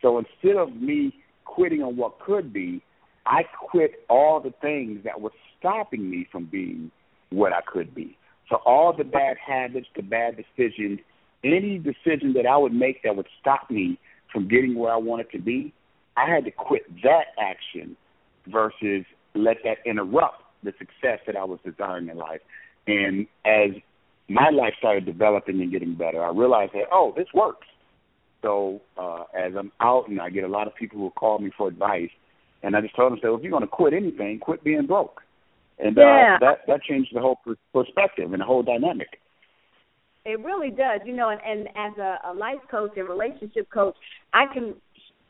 So 0.00 0.18
instead 0.18 0.56
of 0.56 0.76
me 0.76 1.14
quitting 1.44 1.82
on 1.82 1.96
what 1.96 2.20
could 2.20 2.52
be, 2.52 2.82
I 3.26 3.42
quit 3.60 4.04
all 4.08 4.40
the 4.40 4.54
things 4.62 5.02
that 5.04 5.20
were 5.20 5.32
stopping 5.58 6.08
me 6.08 6.26
from 6.30 6.44
being 6.46 6.90
what 7.30 7.52
I 7.52 7.60
could 7.60 7.94
be. 7.94 8.16
So 8.48 8.56
all 8.64 8.94
the 8.96 9.04
bad 9.04 9.36
habits, 9.44 9.88
the 9.96 10.02
bad 10.02 10.36
decisions, 10.36 11.00
any 11.44 11.78
decision 11.78 12.32
that 12.34 12.46
I 12.46 12.56
would 12.56 12.72
make 12.72 13.02
that 13.02 13.16
would 13.16 13.28
stop 13.40 13.70
me 13.70 13.98
from 14.32 14.48
getting 14.48 14.76
where 14.76 14.92
I 14.92 14.96
wanted 14.96 15.30
to 15.32 15.38
be, 15.38 15.74
I 16.16 16.30
had 16.30 16.44
to 16.44 16.50
quit 16.50 16.82
that 17.02 17.34
action 17.40 17.96
versus 18.46 19.04
let 19.34 19.58
that 19.64 19.78
interrupt 19.84 20.42
the 20.62 20.72
success 20.78 21.20
that 21.26 21.36
I 21.36 21.44
was 21.44 21.58
desiring 21.64 22.08
in 22.08 22.16
life. 22.16 22.40
And 22.88 23.26
as 23.44 23.70
my 24.28 24.48
life 24.50 24.74
started 24.78 25.04
developing 25.04 25.60
and 25.60 25.70
getting 25.70 25.94
better, 25.94 26.24
I 26.24 26.30
realized 26.30 26.72
that, 26.72 26.84
oh, 26.90 27.12
this 27.16 27.28
works. 27.34 27.66
So 28.42 28.80
uh, 28.96 29.24
as 29.38 29.52
I'm 29.58 29.72
out 29.80 30.08
and 30.08 30.20
I 30.20 30.30
get 30.30 30.44
a 30.44 30.48
lot 30.48 30.66
of 30.66 30.74
people 30.74 30.98
who 30.98 31.10
call 31.10 31.38
me 31.38 31.50
for 31.56 31.68
advice, 31.68 32.10
and 32.62 32.74
I 32.74 32.80
just 32.80 32.96
told 32.96 33.12
them, 33.12 33.18
so 33.22 33.34
if 33.34 33.42
you're 33.42 33.50
going 33.50 33.62
to 33.62 33.68
quit 33.68 33.92
anything, 33.92 34.38
quit 34.40 34.64
being 34.64 34.86
broke. 34.86 35.20
And 35.78 35.96
uh, 35.96 36.00
yeah. 36.00 36.36
uh, 36.36 36.44
that 36.44 36.58
that 36.66 36.82
changed 36.82 37.10
the 37.14 37.20
whole 37.20 37.38
perspective 37.72 38.32
and 38.32 38.40
the 38.40 38.44
whole 38.44 38.62
dynamic. 38.62 39.20
It 40.24 40.40
really 40.40 40.70
does, 40.70 41.00
you 41.04 41.14
know. 41.14 41.28
And, 41.28 41.40
and 41.40 41.68
as 41.76 41.96
a, 41.98 42.18
a 42.30 42.34
life 42.34 42.58
coach 42.70 42.92
and 42.96 43.08
relationship 43.08 43.70
coach, 43.70 43.94
I 44.32 44.46
can 44.52 44.74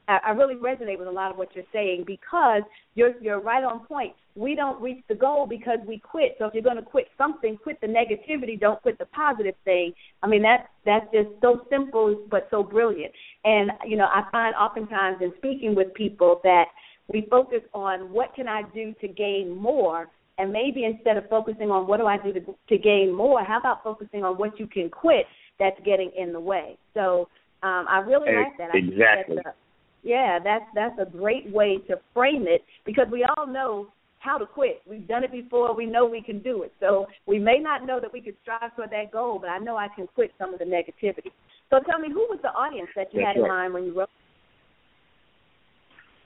I 0.09 0.31
really 0.31 0.55
resonate 0.55 0.99
with 0.99 1.09
a 1.09 1.13
lot 1.13 1.31
of 1.31 1.37
what 1.37 1.55
you're 1.55 1.65
saying 1.73 2.05
because 2.07 2.63
you're 2.95 3.13
you're 3.21 3.41
right 3.41 3.63
on 3.63 3.81
point. 3.87 4.15
We 4.35 4.55
don't 4.55 4.81
reach 4.81 5.03
the 5.09 5.15
goal 5.15 5.47
because 5.47 5.79
we 5.87 5.99
quit. 5.99 6.37
So 6.39 6.47
if 6.47 6.55
you're 6.55 6.63
going 6.63 6.77
to 6.77 6.83
quit 6.83 7.09
something, 7.19 7.59
quit 7.63 7.81
the 7.81 7.89
negativity. 7.89 8.59
Don't 8.59 8.81
quit 8.81 8.99
the 8.99 9.07
positive 9.07 9.55
thing. 9.65 9.93
I 10.23 10.27
mean 10.27 10.43
that's 10.43 10.67
that's 10.87 11.07
just 11.13 11.29
so 11.43 11.67
simple 11.71 12.25
but 12.31 12.49
so 12.51 12.63
brilliant. 12.63 13.13
And 13.45 13.71
you 13.87 13.97
know 13.97 14.07
I 14.07 14.23
find 14.33 14.55
oftentimes 14.55 15.19
in 15.21 15.33
speaking 15.37 15.75
with 15.75 15.93
people 15.95 16.41
that 16.43 16.67
we 17.13 17.27
focus 17.31 17.61
on 17.75 18.13
what 18.13 18.35
can 18.35 18.49
I 18.49 18.63
do 18.75 18.95
to 19.01 19.09
gain 19.09 19.57
more, 19.57 20.09
and 20.37 20.53
maybe 20.53 20.85
instead 20.85 21.17
of 21.17 21.29
focusing 21.29 21.71
on 21.71 21.87
what 21.87 21.99
do 21.99 22.07
I 22.07 22.19
do 22.19 22.33
to, 22.33 22.41
to 22.41 22.79
gain 22.79 23.15
more, 23.15 23.43
how 23.43 23.59
about 23.59 23.83
focusing 23.83 24.25
on 24.25 24.37
what 24.37 24.59
you 24.61 24.67
can 24.67 24.91
quit 24.91 25.27
that's 25.59 25.79
getting 25.85 26.13
in 26.17 26.33
the 26.33 26.41
way. 26.41 26.79
So 26.95 27.29
um, 27.63 27.87
I 27.89 27.99
really 28.07 28.33
like 28.35 28.57
that. 28.59 28.71
I 28.73 28.79
exactly. 28.79 29.37
That's 29.37 29.57
a, 29.57 29.68
yeah, 30.03 30.39
that's 30.43 30.65
that's 30.75 30.99
a 30.99 31.11
great 31.11 31.51
way 31.53 31.79
to 31.89 31.97
frame 32.15 32.47
it 32.47 32.65
because 32.87 33.07
we 33.11 33.25
all 33.25 33.47
know 33.47 33.89
how 34.21 34.37
to 34.37 34.47
quit. 34.47 34.83
We've 34.89 35.07
done 35.07 35.25
it 35.25 35.33
before. 35.33 35.75
We 35.75 35.87
know 35.87 36.07
we 36.07 36.23
can 36.23 36.41
do 36.41 36.63
it. 36.63 36.73
So 36.81 37.07
we 37.27 37.39
may 37.39 37.59
not 37.59 37.87
know 37.87 38.01
that 38.01 38.13
we 38.13 38.21
could 38.21 38.37
strive 38.43 38.73
for 38.75 38.87
that 38.89 39.13
goal, 39.13 39.39
but 39.39 39.49
I 39.49 39.59
know 39.59 39.77
I 39.77 39.89
can 39.95 40.07
quit 40.09 40.33
some 40.39 40.53
of 40.53 40.59
the 40.59 40.65
negativity. 40.65 41.31
So 41.71 41.79
tell 41.89 41.99
me, 41.99 42.09
who 42.09 42.27
was 42.29 42.39
the 42.43 42.49
audience 42.49 42.89
that 42.97 43.13
you 43.13 43.21
that's 43.21 43.37
had 43.37 43.43
right. 43.43 43.49
in 43.49 43.55
mind 43.55 43.75
when 43.75 43.85
you 43.85 43.99
wrote? 43.99 44.09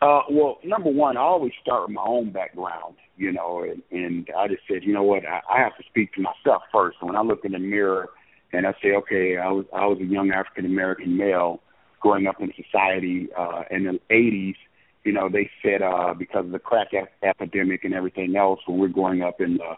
Uh, 0.00 0.22
well, 0.30 0.58
number 0.64 0.90
one, 0.90 1.16
I 1.16 1.20
always 1.20 1.52
start 1.62 1.86
with 1.86 1.94
my 1.94 2.02
own 2.04 2.32
background, 2.32 2.96
you 3.16 3.30
know, 3.30 3.62
and, 3.62 3.82
and 3.92 4.28
I 4.36 4.48
just 4.48 4.62
said, 4.66 4.82
you 4.82 4.92
know 4.92 5.04
what, 5.04 5.24
I, 5.24 5.40
I 5.48 5.58
have 5.60 5.76
to 5.76 5.84
speak 5.88 6.12
to 6.14 6.20
myself 6.20 6.62
first. 6.72 6.96
So 7.00 7.06
when 7.06 7.14
I 7.14 7.22
look 7.22 7.44
in 7.44 7.52
the 7.52 7.60
mirror 7.60 8.08
and 8.52 8.66
I 8.66 8.72
say, 8.82 8.94
okay, 8.96 9.36
I 9.36 9.48
was 9.48 9.64
I 9.72 9.86
was 9.86 9.98
a 10.00 10.04
young 10.04 10.32
African 10.32 10.66
American 10.66 11.16
male 11.16 11.60
growing 12.02 12.26
up 12.26 12.40
in 12.40 12.52
society 12.56 13.28
uh, 13.38 13.62
in 13.70 13.84
the 13.84 14.00
80s, 14.10 14.56
you 15.04 15.12
know, 15.12 15.28
they 15.28 15.50
said 15.62 15.82
uh, 15.82 16.14
because 16.14 16.44
of 16.44 16.50
the 16.50 16.58
crack 16.58 16.88
ep- 16.92 17.12
epidemic 17.22 17.84
and 17.84 17.94
everything 17.94 18.36
else, 18.36 18.60
when 18.66 18.78
we're 18.78 18.88
growing 18.88 19.22
up 19.22 19.40
in 19.40 19.58
the, 19.58 19.74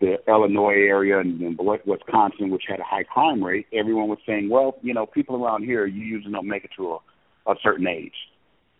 the 0.00 0.16
Illinois 0.30 0.74
area 0.74 1.18
and, 1.18 1.40
and 1.40 1.58
Wisconsin, 1.58 2.50
which 2.50 2.64
had 2.68 2.80
a 2.80 2.84
high 2.84 3.04
crime 3.04 3.42
rate, 3.42 3.66
everyone 3.72 4.08
was 4.08 4.18
saying, 4.26 4.48
well, 4.50 4.76
you 4.82 4.92
know, 4.92 5.06
people 5.06 5.42
around 5.42 5.64
here, 5.64 5.86
you 5.86 6.02
usually 6.02 6.32
don't 6.32 6.46
make 6.46 6.64
it 6.64 6.70
to 6.76 6.98
a, 7.46 7.52
a 7.52 7.54
certain 7.62 7.86
age. 7.86 8.14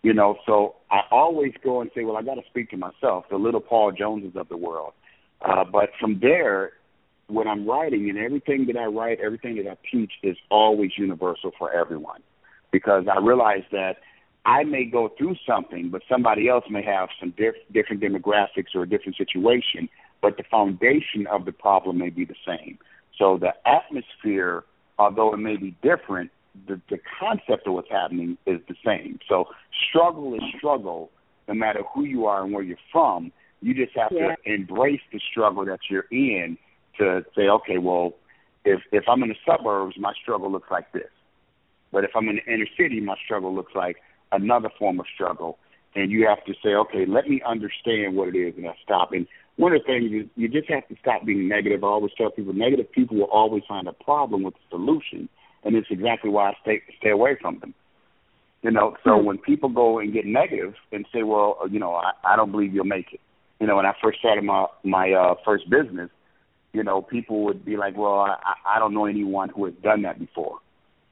You 0.02 0.14
know, 0.14 0.36
so 0.46 0.76
I 0.90 1.00
always 1.10 1.52
go 1.62 1.80
and 1.80 1.90
say, 1.94 2.04
well, 2.04 2.16
I 2.16 2.22
got 2.22 2.36
to 2.36 2.42
speak 2.48 2.70
to 2.70 2.76
myself, 2.76 3.26
the 3.30 3.36
little 3.36 3.60
Paul 3.60 3.92
Joneses 3.92 4.34
of 4.34 4.48
the 4.48 4.56
world. 4.56 4.92
Uh, 5.42 5.64
but 5.64 5.90
from 6.00 6.20
there, 6.20 6.72
when 7.26 7.46
I'm 7.46 7.66
writing 7.66 8.08
and 8.08 8.18
everything 8.18 8.66
that 8.66 8.76
I 8.76 8.86
write, 8.86 9.20
everything 9.20 9.56
that 9.56 9.70
I 9.70 9.76
teach 9.92 10.12
is 10.22 10.36
always 10.50 10.92
universal 10.96 11.52
for 11.58 11.72
everyone 11.72 12.22
because 12.72 13.04
I 13.12 13.18
realize 13.18 13.64
that 13.72 13.96
I 14.46 14.64
may 14.64 14.84
go 14.84 15.10
through 15.18 15.36
something, 15.46 15.90
but 15.90 16.02
somebody 16.08 16.48
else 16.48 16.64
may 16.70 16.82
have 16.82 17.08
some 17.18 17.34
diff- 17.36 17.54
different 17.72 18.02
demographics 18.02 18.74
or 18.74 18.82
a 18.82 18.88
different 18.88 19.16
situation, 19.16 19.88
but 20.22 20.36
the 20.36 20.44
foundation 20.50 21.26
of 21.30 21.44
the 21.44 21.52
problem 21.52 21.98
may 21.98 22.10
be 22.10 22.24
the 22.24 22.34
same. 22.46 22.78
So 23.18 23.38
the 23.38 23.52
atmosphere, 23.68 24.64
although 24.98 25.34
it 25.34 25.38
may 25.38 25.56
be 25.56 25.76
different, 25.82 26.30
the, 26.66 26.80
the 26.88 26.98
concept 27.18 27.66
of 27.66 27.74
what's 27.74 27.90
happening 27.90 28.38
is 28.46 28.60
the 28.68 28.74
same. 28.84 29.18
So 29.28 29.46
struggle 29.88 30.34
is 30.34 30.40
struggle, 30.56 31.10
no 31.48 31.54
matter 31.54 31.82
who 31.94 32.04
you 32.04 32.26
are 32.26 32.42
and 32.42 32.52
where 32.52 32.62
you're 32.62 32.76
from. 32.90 33.32
You 33.60 33.74
just 33.74 33.96
have 33.96 34.10
Yeah. 34.10 34.34
to 34.34 34.52
embrace 34.52 35.02
the 35.12 35.20
struggle 35.30 35.64
that 35.66 35.80
you're 35.90 36.06
in 36.10 36.56
to 36.98 37.24
say, 37.36 37.48
okay, 37.48 37.78
well, 37.78 38.14
if 38.64 38.80
if 38.90 39.04
I'm 39.08 39.22
in 39.22 39.28
the 39.30 39.36
suburbs, 39.46 39.96
my 39.98 40.12
struggle 40.22 40.50
looks 40.50 40.70
like 40.70 40.90
this. 40.92 41.10
But 41.92 42.04
if 42.04 42.10
I'm 42.14 42.28
in 42.28 42.36
the 42.36 42.52
inner 42.52 42.66
city, 42.78 43.00
my 43.00 43.16
struggle 43.24 43.54
looks 43.54 43.74
like 43.74 43.96
another 44.32 44.70
form 44.78 45.00
of 45.00 45.06
struggle. 45.12 45.58
And 45.94 46.10
you 46.10 46.26
have 46.28 46.44
to 46.44 46.54
say, 46.62 46.70
okay, 46.70 47.04
let 47.06 47.28
me 47.28 47.42
understand 47.44 48.14
what 48.14 48.28
it 48.28 48.38
is, 48.38 48.54
and 48.56 48.68
I 48.68 48.74
stop. 48.84 49.12
And 49.12 49.26
one 49.56 49.72
of 49.72 49.82
the 49.82 49.86
things 49.86 50.12
is 50.12 50.30
you 50.36 50.48
just 50.48 50.68
have 50.70 50.86
to 50.88 50.96
stop 51.00 51.24
being 51.24 51.48
negative. 51.48 51.82
I 51.82 51.88
always 51.88 52.12
tell 52.16 52.30
people, 52.30 52.52
negative 52.52 52.90
people 52.92 53.16
will 53.16 53.24
always 53.24 53.64
find 53.68 53.88
a 53.88 53.92
problem 53.92 54.44
with 54.44 54.54
the 54.54 54.60
solution, 54.70 55.28
and 55.64 55.74
it's 55.74 55.88
exactly 55.90 56.30
why 56.30 56.50
I 56.50 56.56
stay 56.62 56.82
stay 56.98 57.10
away 57.10 57.36
from 57.40 57.58
them. 57.58 57.74
You 58.62 58.70
know, 58.70 58.96
so 59.04 59.18
Hmm. 59.18 59.24
when 59.24 59.38
people 59.38 59.68
go 59.68 59.98
and 59.98 60.12
get 60.12 60.26
negative 60.26 60.74
and 60.92 61.06
say, 61.12 61.22
well, 61.24 61.58
you 61.70 61.80
know, 61.80 61.94
I, 61.94 62.12
I 62.24 62.36
don't 62.36 62.52
believe 62.52 62.72
you'll 62.72 62.84
make 62.84 63.12
it. 63.12 63.20
You 63.58 63.66
know, 63.66 63.76
when 63.76 63.86
I 63.86 63.94
first 64.02 64.20
started 64.20 64.44
my 64.44 64.66
my 64.84 65.12
uh, 65.12 65.34
first 65.44 65.68
business, 65.68 66.10
you 66.72 66.84
know, 66.84 67.02
people 67.02 67.44
would 67.44 67.64
be 67.64 67.76
like, 67.76 67.96
well, 67.96 68.20
I, 68.20 68.36
I 68.76 68.78
don't 68.78 68.94
know 68.94 69.06
anyone 69.06 69.48
who 69.48 69.64
has 69.64 69.74
done 69.82 70.02
that 70.02 70.18
before. 70.18 70.58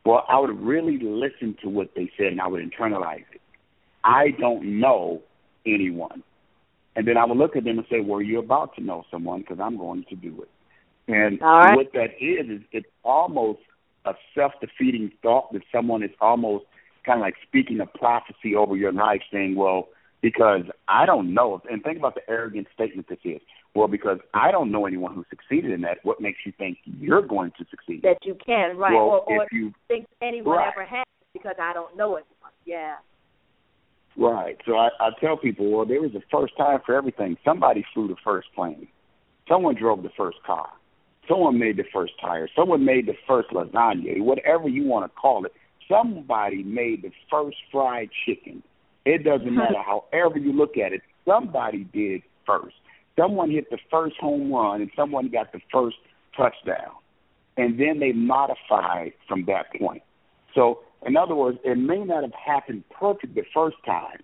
Well, 0.09 0.25
I 0.27 0.41
would 0.41 0.59
really 0.59 0.99
listen 0.99 1.55
to 1.61 1.69
what 1.69 1.91
they 1.95 2.11
said 2.17 2.29
and 2.29 2.41
I 2.41 2.47
would 2.47 2.63
internalize 2.63 3.27
it. 3.31 3.43
I 4.03 4.31
don't 4.31 4.81
know 4.81 5.21
anyone. 5.67 6.23
And 6.97 7.07
then 7.07 7.19
I 7.19 7.27
would 7.27 7.37
look 7.37 7.57
at 7.57 7.65
them 7.65 7.77
and 7.77 7.87
say, 7.91 8.01
well, 8.01 8.23
you're 8.23 8.43
about 8.43 8.75
to 8.77 8.81
know 8.81 9.05
someone 9.11 9.41
because 9.41 9.61
I'm 9.61 9.77
going 9.77 10.07
to 10.09 10.17
do 10.17 10.41
it. 10.41 11.13
And 11.13 11.39
right. 11.43 11.77
what 11.77 11.93
that 11.93 12.13
is, 12.19 12.49
is 12.49 12.63
it's 12.73 12.89
almost 13.05 13.59
a 14.07 14.15
self-defeating 14.35 15.13
thought 15.21 15.53
that 15.53 15.61
someone 15.71 16.03
is 16.03 16.13
almost 16.23 16.65
kind 17.05 17.21
of 17.21 17.23
like 17.23 17.35
speaking 17.47 17.79
a 17.81 17.87
prophecy 17.87 18.55
over 18.57 18.79
your 18.79 18.93
life 18.93 19.21
saying, 19.31 19.57
well, 19.57 19.89
because 20.23 20.63
I 20.89 21.05
don't 21.05 21.35
know. 21.35 21.61
And 21.71 21.83
think 21.83 21.99
about 21.99 22.15
the 22.15 22.23
arrogant 22.31 22.69
statement 22.73 23.11
this 23.11 23.19
is. 23.25 23.43
Well, 23.75 23.89
because 23.89 24.19
I 24.35 24.51
don't 24.51 24.73
know 24.73 24.87
anyone 24.87 25.15
who 25.15 25.25
succeeded 25.31 25.71
in 25.71 25.83
that. 25.83 25.99
What 26.03 26.21
makes 26.21 26.39
you 26.45 26.53
think 26.59 26.79
you're 26.85 27.23
going 27.23 27.53
to 27.59 27.65
succeed? 27.71 28.03
That 28.03 28.19
you 28.25 28.37
can, 28.45 28.77
right? 28.77 28.93
Well, 28.93 29.25
or, 29.27 29.33
or 29.33 29.43
if 29.45 29.53
you 29.53 29.73
think 29.87 30.07
anyone 30.23 30.57
right. 30.57 30.73
ever 30.75 30.85
has 30.85 31.05
because 31.33 31.57
I 31.61 31.73
don't 31.73 31.97
know 31.97 32.17
anyone. 32.17 32.53
Yeah. 32.65 32.97
Right. 34.17 34.57
So 34.67 34.77
I, 34.77 34.89
I 34.99 35.11
tell 35.21 35.37
people, 35.37 35.71
well, 35.71 35.87
there 35.87 36.01
was 36.01 36.11
a 36.15 36.23
first 36.31 36.57
time 36.57 36.81
for 36.85 36.97
everything. 36.97 37.37
Somebody 37.45 37.85
flew 37.95 38.09
the 38.09 38.17
first 38.25 38.49
plane. 38.55 38.89
Someone 39.49 39.77
drove 39.77 40.03
the 40.03 40.11
first 40.17 40.39
car. 40.45 40.69
Someone 41.29 41.59
made 41.59 41.77
the 41.77 41.85
first 41.93 42.15
tire. 42.21 42.49
Someone 42.57 42.85
made 42.85 43.07
the 43.07 43.15
first 43.27 43.51
lasagna. 43.51 44.21
Whatever 44.21 44.69
you 44.69 44.85
want 44.85 45.11
to 45.11 45.17
call 45.17 45.45
it. 45.45 45.53
Somebody 45.89 46.63
made 46.63 47.03
the 47.03 47.13
first 47.31 47.57
fried 47.71 48.11
chicken. 48.27 48.63
It 49.05 49.25
doesn't 49.25 49.55
matter 49.55 49.83
however 49.85 50.39
you 50.39 50.53
look 50.53 50.77
at 50.77 50.93
it. 50.93 51.03
Somebody 51.27 51.85
did 51.85 52.23
first. 52.47 52.75
Someone 53.19 53.51
hit 53.51 53.69
the 53.71 53.79
first 53.91 54.17
home 54.19 54.53
run 54.53 54.81
and 54.81 54.91
someone 54.95 55.29
got 55.29 55.53
the 55.53 55.61
first 55.73 55.97
touchdown. 56.37 56.93
And 57.57 57.79
then 57.79 57.99
they 57.99 58.13
modified 58.13 59.13
from 59.27 59.45
that 59.47 59.67
point. 59.79 60.03
So 60.55 60.81
in 61.07 61.17
other 61.17 61.35
words, 61.35 61.59
it 61.65 61.77
may 61.77 62.05
not 62.05 62.23
have 62.23 62.33
happened 62.35 62.85
perfect 62.91 63.35
the 63.35 63.45
first 63.53 63.77
time, 63.85 64.21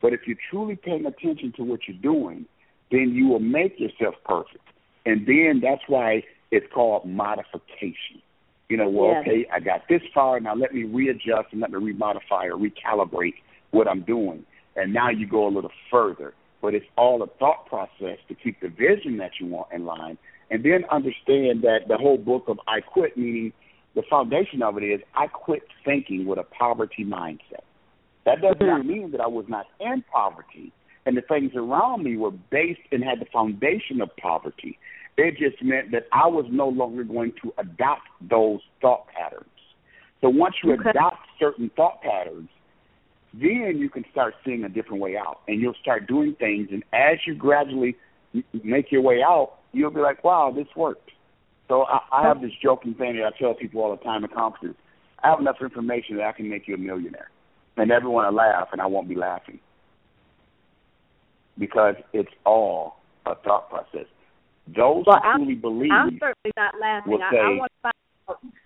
but 0.00 0.12
if 0.12 0.20
you're 0.26 0.38
truly 0.50 0.76
paying 0.76 1.04
attention 1.04 1.52
to 1.56 1.64
what 1.64 1.80
you're 1.86 1.96
doing, 2.00 2.46
then 2.90 3.10
you 3.14 3.26
will 3.26 3.40
make 3.40 3.78
yourself 3.78 4.14
perfect. 4.24 4.64
And 5.04 5.26
then 5.26 5.60
that's 5.62 5.82
why 5.86 6.22
it's 6.50 6.66
called 6.72 7.06
modification. 7.06 8.22
You 8.68 8.76
know, 8.76 8.88
well, 8.88 9.12
Yeah. 9.12 9.20
okay, 9.20 9.46
I 9.52 9.60
got 9.60 9.88
this 9.88 10.02
far, 10.14 10.40
now 10.40 10.54
let 10.54 10.74
me 10.74 10.84
readjust 10.84 11.52
and 11.52 11.60
let 11.60 11.70
me 11.70 11.92
remodify 11.92 12.44
or 12.44 12.56
recalibrate 12.56 13.34
what 13.70 13.88
I'm 13.88 14.02
doing. 14.02 14.44
And 14.76 14.92
now 14.92 15.10
you 15.10 15.26
go 15.26 15.46
a 15.46 15.48
little 15.48 15.72
further. 15.90 16.34
But 16.60 16.74
it's 16.74 16.86
all 16.96 17.22
a 17.22 17.26
thought 17.38 17.66
process 17.66 18.18
to 18.28 18.34
keep 18.34 18.60
the 18.60 18.68
vision 18.68 19.16
that 19.18 19.32
you 19.40 19.46
want 19.46 19.68
in 19.72 19.84
line. 19.84 20.18
And 20.50 20.64
then 20.64 20.84
understand 20.90 21.62
that 21.62 21.80
the 21.88 21.96
whole 21.96 22.18
book 22.18 22.44
of 22.48 22.58
I 22.66 22.80
Quit, 22.80 23.16
meaning 23.16 23.52
the 23.94 24.02
foundation 24.08 24.62
of 24.62 24.76
it 24.78 24.84
is 24.84 25.00
I 25.14 25.26
quit 25.26 25.62
thinking 25.84 26.26
with 26.26 26.38
a 26.38 26.44
poverty 26.44 27.04
mindset. 27.04 27.64
That 28.24 28.40
does 28.42 28.56
not 28.60 28.84
mean 28.84 29.12
that 29.12 29.20
I 29.20 29.26
was 29.26 29.46
not 29.48 29.66
in 29.80 30.04
poverty 30.12 30.72
and 31.08 31.16
the 31.16 31.22
things 31.22 31.52
around 31.56 32.04
me 32.04 32.18
were 32.18 32.30
based 32.30 32.82
and 32.92 33.02
had 33.02 33.18
the 33.18 33.24
foundation 33.32 34.02
of 34.02 34.14
poverty. 34.20 34.78
It 35.16 35.38
just 35.38 35.62
meant 35.64 35.90
that 35.92 36.06
I 36.12 36.26
was 36.28 36.44
no 36.50 36.68
longer 36.68 37.02
going 37.02 37.32
to 37.42 37.52
adopt 37.56 38.02
those 38.20 38.60
thought 38.82 39.06
patterns. 39.08 39.48
So 40.20 40.28
once 40.28 40.56
you 40.62 40.74
Okay. 40.74 40.90
adopt 40.90 41.26
certain 41.38 41.70
thought 41.70 42.02
patterns, 42.02 42.50
then 43.34 43.74
you 43.76 43.90
can 43.90 44.04
start 44.10 44.34
seeing 44.44 44.64
a 44.64 44.68
different 44.68 45.00
way 45.02 45.16
out 45.16 45.40
and 45.48 45.60
you'll 45.60 45.74
start 45.80 46.06
doing 46.06 46.34
things 46.38 46.68
and 46.70 46.82
as 46.92 47.18
you 47.26 47.34
gradually 47.34 47.96
make 48.64 48.90
your 48.92 49.02
way 49.02 49.22
out, 49.22 49.52
you'll 49.72 49.90
be 49.90 50.00
like, 50.00 50.22
wow, 50.24 50.52
this 50.54 50.66
worked. 50.76 51.10
So 51.68 51.82
I, 51.82 52.00
I 52.12 52.22
have 52.26 52.40
this 52.40 52.52
joking 52.62 52.94
thing 52.94 53.16
that 53.16 53.24
I 53.34 53.38
tell 53.38 53.54
people 53.54 53.82
all 53.82 53.90
the 53.96 54.02
time 54.02 54.24
at 54.24 54.32
conferences. 54.32 54.76
I 55.22 55.28
have 55.30 55.40
enough 55.40 55.56
information 55.60 56.16
that 56.16 56.26
I 56.26 56.32
can 56.32 56.48
make 56.48 56.66
you 56.68 56.74
a 56.74 56.78
millionaire. 56.78 57.30
And 57.76 57.90
everyone 57.90 58.24
will 58.26 58.32
laugh 58.34 58.68
and 58.72 58.80
I 58.80 58.86
won't 58.86 59.08
be 59.08 59.14
laughing. 59.14 59.60
Because 61.58 61.96
it's 62.12 62.30
all 62.46 62.96
a 63.26 63.34
thought 63.34 63.68
process. 63.68 64.06
Those 64.68 65.04
Well, 65.06 65.20
who 65.22 65.28
I'm- 65.28 65.38
truly 65.38 65.54
believe 65.54 65.90
I'm 65.92 66.18
certainly 66.18 66.52
not 66.56 66.74
laughing. 66.80 67.12
will 67.12 67.22
I, 67.22 67.30
say- 67.30 67.38
I 67.38 67.48
want 67.58 67.72
to 67.72 67.82
find 67.82 67.94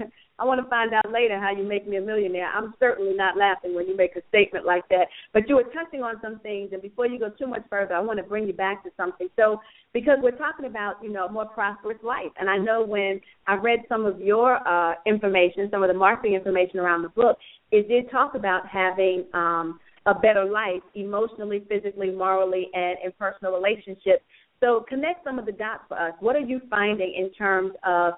out. 0.02 0.12
I 0.43 0.45
want 0.45 0.61
to 0.61 0.69
find 0.69 0.93
out 0.93 1.13
later 1.13 1.39
how 1.39 1.53
you 1.53 1.63
make 1.63 1.87
me 1.87 1.99
a 1.99 2.01
millionaire. 2.01 2.51
I'm 2.53 2.75
certainly 2.81 3.15
not 3.15 3.37
laughing 3.37 3.77
when 3.77 3.87
you 3.87 3.97
make 3.97 4.17
a 4.17 4.23
statement 4.29 4.67
like 4.67 4.83
that. 4.89 5.07
But 5.33 5.49
you 5.49 5.55
were 5.55 5.71
touching 5.73 6.03
on 6.03 6.17
some 6.21 6.41
things, 6.41 6.71
and 6.73 6.83
before 6.83 7.07
you 7.07 7.21
go 7.21 7.31
too 7.31 7.47
much 7.47 7.63
further, 7.71 7.95
I 7.95 8.01
want 8.01 8.19
to 8.19 8.25
bring 8.25 8.49
you 8.49 8.53
back 8.53 8.83
to 8.83 8.91
something. 8.97 9.29
So, 9.37 9.61
because 9.93 10.19
we're 10.21 10.37
talking 10.37 10.65
about 10.67 10.97
you 11.01 11.13
know 11.13 11.27
a 11.27 11.33
more 11.33 11.47
prosperous 11.47 11.99
life, 12.03 12.33
and 12.41 12.51
I 12.51 12.59
know 12.59 12.85
when 12.85 13.21
I 13.47 13.55
read 13.55 13.85
some 13.89 14.05
of 14.05 14.21
your 14.21 14.67
uh, 14.67 14.95
information, 15.07 15.69
some 15.71 15.85
of 15.85 15.89
the 15.89 15.95
marketing 15.95 16.35
information 16.35 16.81
around 16.81 17.03
the 17.03 17.11
book, 17.11 17.37
it 17.71 17.87
did 17.87 18.11
talk 18.11 18.35
about 18.35 18.67
having 18.67 19.25
um, 19.35 19.79
a 20.07 20.15
better 20.15 20.45
life 20.45 20.83
emotionally, 20.97 21.62
physically, 21.69 22.11
morally, 22.11 22.69
and 22.75 22.97
in 23.05 23.12
personal 23.16 23.53
relationships. 23.53 24.25
So 24.59 24.85
connect 24.88 25.25
some 25.25 25.38
of 25.38 25.47
the 25.47 25.53
dots 25.53 25.85
for 25.88 25.99
us. 25.99 26.14
What 26.21 26.35
are 26.35 26.40
you 26.40 26.61
finding 26.69 27.14
in 27.16 27.33
terms 27.33 27.73
of 27.85 28.14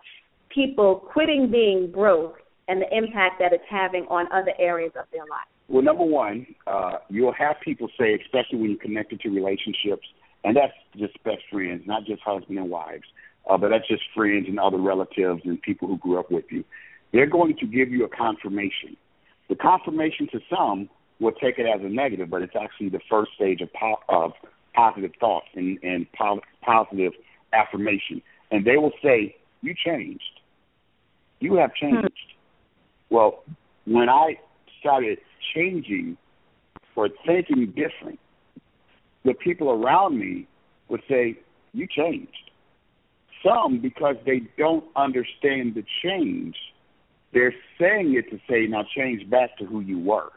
people 0.55 0.97
quitting 1.12 1.51
being 1.51 1.90
broke 1.90 2.38
and 2.69 2.81
the 2.81 2.97
impact 2.97 3.38
that 3.40 3.53
it's 3.53 3.64
having 3.69 4.05
on 4.05 4.27
other 4.33 4.53
areas 4.59 4.93
of 4.99 5.05
their 5.12 5.23
life? 5.23 5.49
Well, 5.69 5.83
number 5.83 6.05
one, 6.05 6.47
uh, 6.67 6.99
you'll 7.09 7.33
have 7.33 7.57
people 7.64 7.88
say, 7.99 8.14
especially 8.14 8.59
when 8.59 8.71
you're 8.71 8.79
connected 8.79 9.21
to 9.21 9.31
relationships, 9.31 10.07
and 10.45 10.57
that's 10.57 10.75
just 10.97 11.23
best 11.25 11.43
friends, 11.51 11.83
not 11.87 12.05
just 12.05 12.23
husband 12.23 12.59
and 12.59 12.71
wives, 12.71 13.05
uh, 13.49 13.57
but 13.57 13.71
that's 13.71 13.88
just 13.88 14.03
friends 14.14 14.47
and 14.49 14.61
other 14.61 14.79
relatives 14.79 15.43
and 15.45 15.61
people 15.62 15.88
who 15.88 15.97
grew 15.99 16.19
up 16.19 16.31
with 16.31 16.45
you. 16.51 16.64
They're 17.12 17.27
going 17.27 17.57
to 17.61 17.67
give 17.67 17.90
you 17.90 18.05
a 18.05 18.09
confirmation. 18.09 18.97
The 19.49 19.55
confirmation 19.55 20.29
to 20.33 20.40
some 20.55 20.88
will 21.21 21.33
take 21.33 21.59
it 21.59 21.67
as 21.67 21.81
a 21.83 21.88
negative, 21.88 22.29
but 22.29 22.43
it's 22.43 22.57
actually 22.61 22.88
the 22.90 23.01
first 23.09 23.33
stage 23.35 23.61
of, 23.61 23.73
po- 23.73 24.03
of 24.09 24.33
positive 24.75 25.12
thoughts 25.21 25.47
and, 25.55 25.79
and 25.83 26.07
po- 26.12 26.40
positive 26.62 27.12
affirmation. 27.53 28.21
And 28.51 28.67
they 28.67 28.77
will 28.77 28.93
say, 29.03 29.37
You 29.62 29.75
changed. 29.75 30.23
You 31.44 31.57
have 31.57 31.74
changed. 31.74 32.09
Well, 33.11 33.44
when 33.85 34.09
I 34.09 34.38
started 34.80 35.18
changing 35.54 36.16
or 36.96 37.11
thinking 37.26 37.66
different, 37.66 38.18
the 39.26 39.35
people 39.35 39.68
around 39.70 40.18
me 40.18 40.48
would 40.88 41.02
say, 41.07 41.38
You 41.74 41.87
changed. 41.87 42.50
Some, 43.46 43.78
because 43.78 44.16
they 44.24 44.40
don't 44.57 44.85
understand 44.96 45.74
the 45.74 45.85
change, 46.02 46.57
they're 47.35 47.54
saying 47.78 48.14
it 48.14 48.30
to 48.30 48.38
say, 48.48 48.66
Now 48.66 48.87
change 48.96 49.28
back 49.28 49.59
to 49.59 49.66
who 49.66 49.80
you 49.80 49.98
were. 49.98 50.30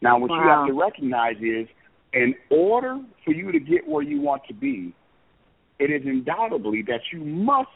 Now, 0.00 0.16
what 0.16 0.30
you 0.30 0.42
have 0.42 0.68
to 0.68 0.74
recognize 0.74 1.38
is, 1.40 1.66
in 2.12 2.36
order 2.50 3.00
for 3.24 3.32
you 3.32 3.50
to 3.50 3.58
get 3.58 3.88
where 3.88 4.02
you 4.02 4.20
want 4.20 4.42
to 4.46 4.54
be, 4.54 4.94
it 5.80 5.90
is 5.90 6.02
undoubtedly 6.06 6.82
that 6.82 7.00
you 7.12 7.18
must 7.24 7.68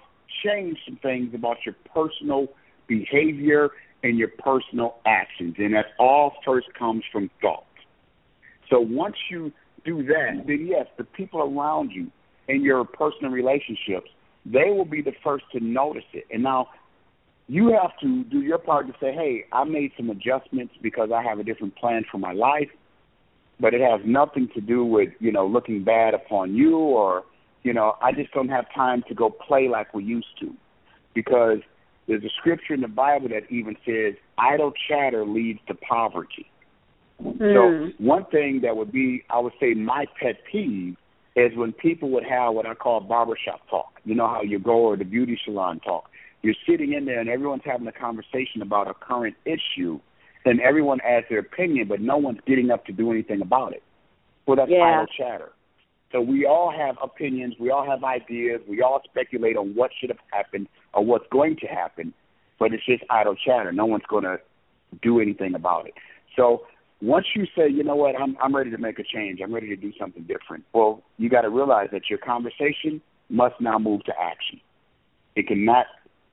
change 0.45 0.79
some 0.87 0.97
things 0.97 1.35
about 1.35 1.59
your 1.65 1.75
personal 1.95 2.49
behavior 2.87 3.71
and 4.03 4.19
your 4.19 4.29
personal 4.29 4.97
actions. 5.07 5.55
And 5.59 5.75
that 5.75 5.87
all 5.99 6.35
first 6.45 6.69
comes 6.79 7.03
from 7.11 7.31
thought. 7.41 7.65
So 8.71 8.81
once 8.81 9.17
you 9.31 9.53
do 9.85 10.03
that, 10.05 10.45
then 10.47 10.67
yes, 10.69 10.87
the 10.99 11.05
people 11.05 11.41
around 11.41 11.91
you 11.93 12.11
and 12.49 12.63
your 12.63 12.85
personal 12.85 13.31
relationships, 13.31 14.11
they 14.45 14.71
will 14.71 14.85
be 14.85 15.03
the 15.03 15.15
first 15.25 15.45
to 15.53 15.61
notice 15.61 16.05
it. 16.13 16.27
And 16.33 16.43
now 16.43 16.69
you 17.49 17.77
have 17.81 17.93
to 18.01 18.25
do 18.25 18.41
your 18.41 18.59
part 18.59 18.87
to 18.89 18.93
say, 19.01 19.13
hey, 19.13 19.45
I 19.53 19.65
made 19.65 19.93
some 19.97 20.11
adjustments 20.11 20.75
because 20.83 21.11
I 21.15 21.23
have 21.23 21.39
a 21.39 21.45
different 21.45 21.77
plan 21.77 22.05
for 22.11 22.19
my 22.19 22.33
life, 22.33 22.69
but 23.61 23.73
it 23.73 23.81
has 23.81 24.01
nothing 24.05 24.49
to 24.55 24.61
do 24.61 24.85
with, 24.85 25.11
you 25.21 25.33
know, 25.33 25.47
looking 25.47 25.85
bad 25.85 26.15
upon 26.15 26.55
you 26.55 26.77
or, 26.77 27.25
you 27.67 27.73
know, 27.73 27.97
I 28.01 28.13
just 28.13 28.31
don't 28.33 28.49
have 28.49 28.67
time 28.73 29.03
to 29.09 29.15
go 29.15 29.29
play 29.29 29.69
like 29.69 29.93
we 29.93 30.05
used 30.05 30.39
to. 30.39 30.55
Because 31.15 31.59
there's 32.07 32.23
a 32.23 32.31
scripture 32.39 32.75
in 32.75 32.81
the 32.81 32.89
Bible 32.89 33.29
that 33.31 33.51
even 33.51 33.77
says 33.85 34.15
idle 34.39 34.73
chatter 34.89 35.27
leads 35.27 35.59
to 35.67 35.75
poverty. 35.75 36.49
So 37.19 37.25
hmm. 37.29 37.89
one 37.99 38.27
thing 38.27 38.61
that 38.63 38.77
would 38.77 38.93
be, 38.93 39.25
I 39.31 39.41
would 39.41 39.55
say, 39.59 39.75
my 39.75 40.05
pet 40.21 40.37
peeve 40.51 40.97
is 41.35 41.57
when 41.57 41.73
people 41.73 42.11
would 42.11 42.25
have 42.25 42.55
what 42.55 42.67
I 42.67 42.75
call 42.75 43.01
barbershop 43.01 43.69
talk. 43.69 44.01
You 44.05 44.15
know 44.15 44.29
how 44.29 44.43
you 44.43 44.61
go 44.61 44.77
or 44.77 44.97
the 44.97 45.05
beauty 45.05 45.37
salon 45.45 45.81
talk. 45.81 46.09
You're 46.43 46.55
sitting 46.69 46.93
in 46.93 47.05
there 47.05 47.19
and 47.19 47.29
everyone's 47.29 47.63
having 47.65 47.89
a 47.89 47.93
conversation 47.93 48.63
about 48.63 48.87
a 48.87 48.95
current 48.95 49.35
issue, 49.45 49.99
and 50.45 50.61
everyone 50.61 51.01
adds 51.01 51.27
their 51.29 51.41
opinion, 51.41 51.89
but 51.89 52.01
no 52.01 52.17
one's 52.17 52.39
getting 52.47 52.71
up 52.71 52.87
to 52.87 52.93
do 52.93 53.11
anything 53.11 53.41
about 53.41 53.73
it. 53.73 53.83
Well, 54.47 54.57
that's 54.57 54.71
Yeah. 54.71 54.85
idle 54.85 55.07
chatter. 55.07 55.53
So 56.13 56.21
we 56.21 56.47
all 56.47 56.73
have 56.77 56.97
opinions, 57.03 57.55
we 57.59 57.71
all 57.71 57.85
have 57.85 58.05
ideas, 58.05 58.61
we 58.69 58.81
all 58.81 59.03
speculate 59.05 59.57
on 59.57 59.75
what 59.75 59.91
should 59.99 60.11
have 60.11 60.21
happened 60.31 60.69
or 60.95 61.05
what's 61.05 61.27
going 61.31 61.57
to 61.57 61.67
happen, 61.67 62.15
but 62.59 62.73
it's 62.73 62.87
just 62.87 63.03
idle 63.11 63.35
chatter. 63.35 63.73
No 63.73 63.87
one's 63.87 64.05
going 64.09 64.25
to 64.25 64.39
do 65.03 65.21
anything 65.21 65.55
about 65.55 65.87
it. 65.87 65.95
So 66.37 66.67
once 67.03 67.27
you 67.35 67.47
say, 67.57 67.69
you 67.69 67.83
know 67.83 67.97
what, 67.97 68.15
I'm 68.19 68.37
I'm 68.41 68.55
ready 68.55 68.71
to 68.71 68.79
make 68.79 68.99
a 68.99 69.03
change, 69.03 69.41
I'm 69.43 69.53
ready 69.53 69.69
to 69.69 69.77
do 69.77 69.93
something 69.99 70.23
different. 70.23 70.65
Well, 70.73 71.03
you 71.19 71.29
got 71.29 71.43
to 71.43 71.51
realize 71.51 71.89
that 71.93 72.09
your 72.09 72.19
conversation 72.19 73.03
must 73.29 73.61
now 73.61 73.79
move 73.79 74.05
to 74.05 74.13
action. 74.19 74.61
It 75.35 75.49
cannot 75.49 75.87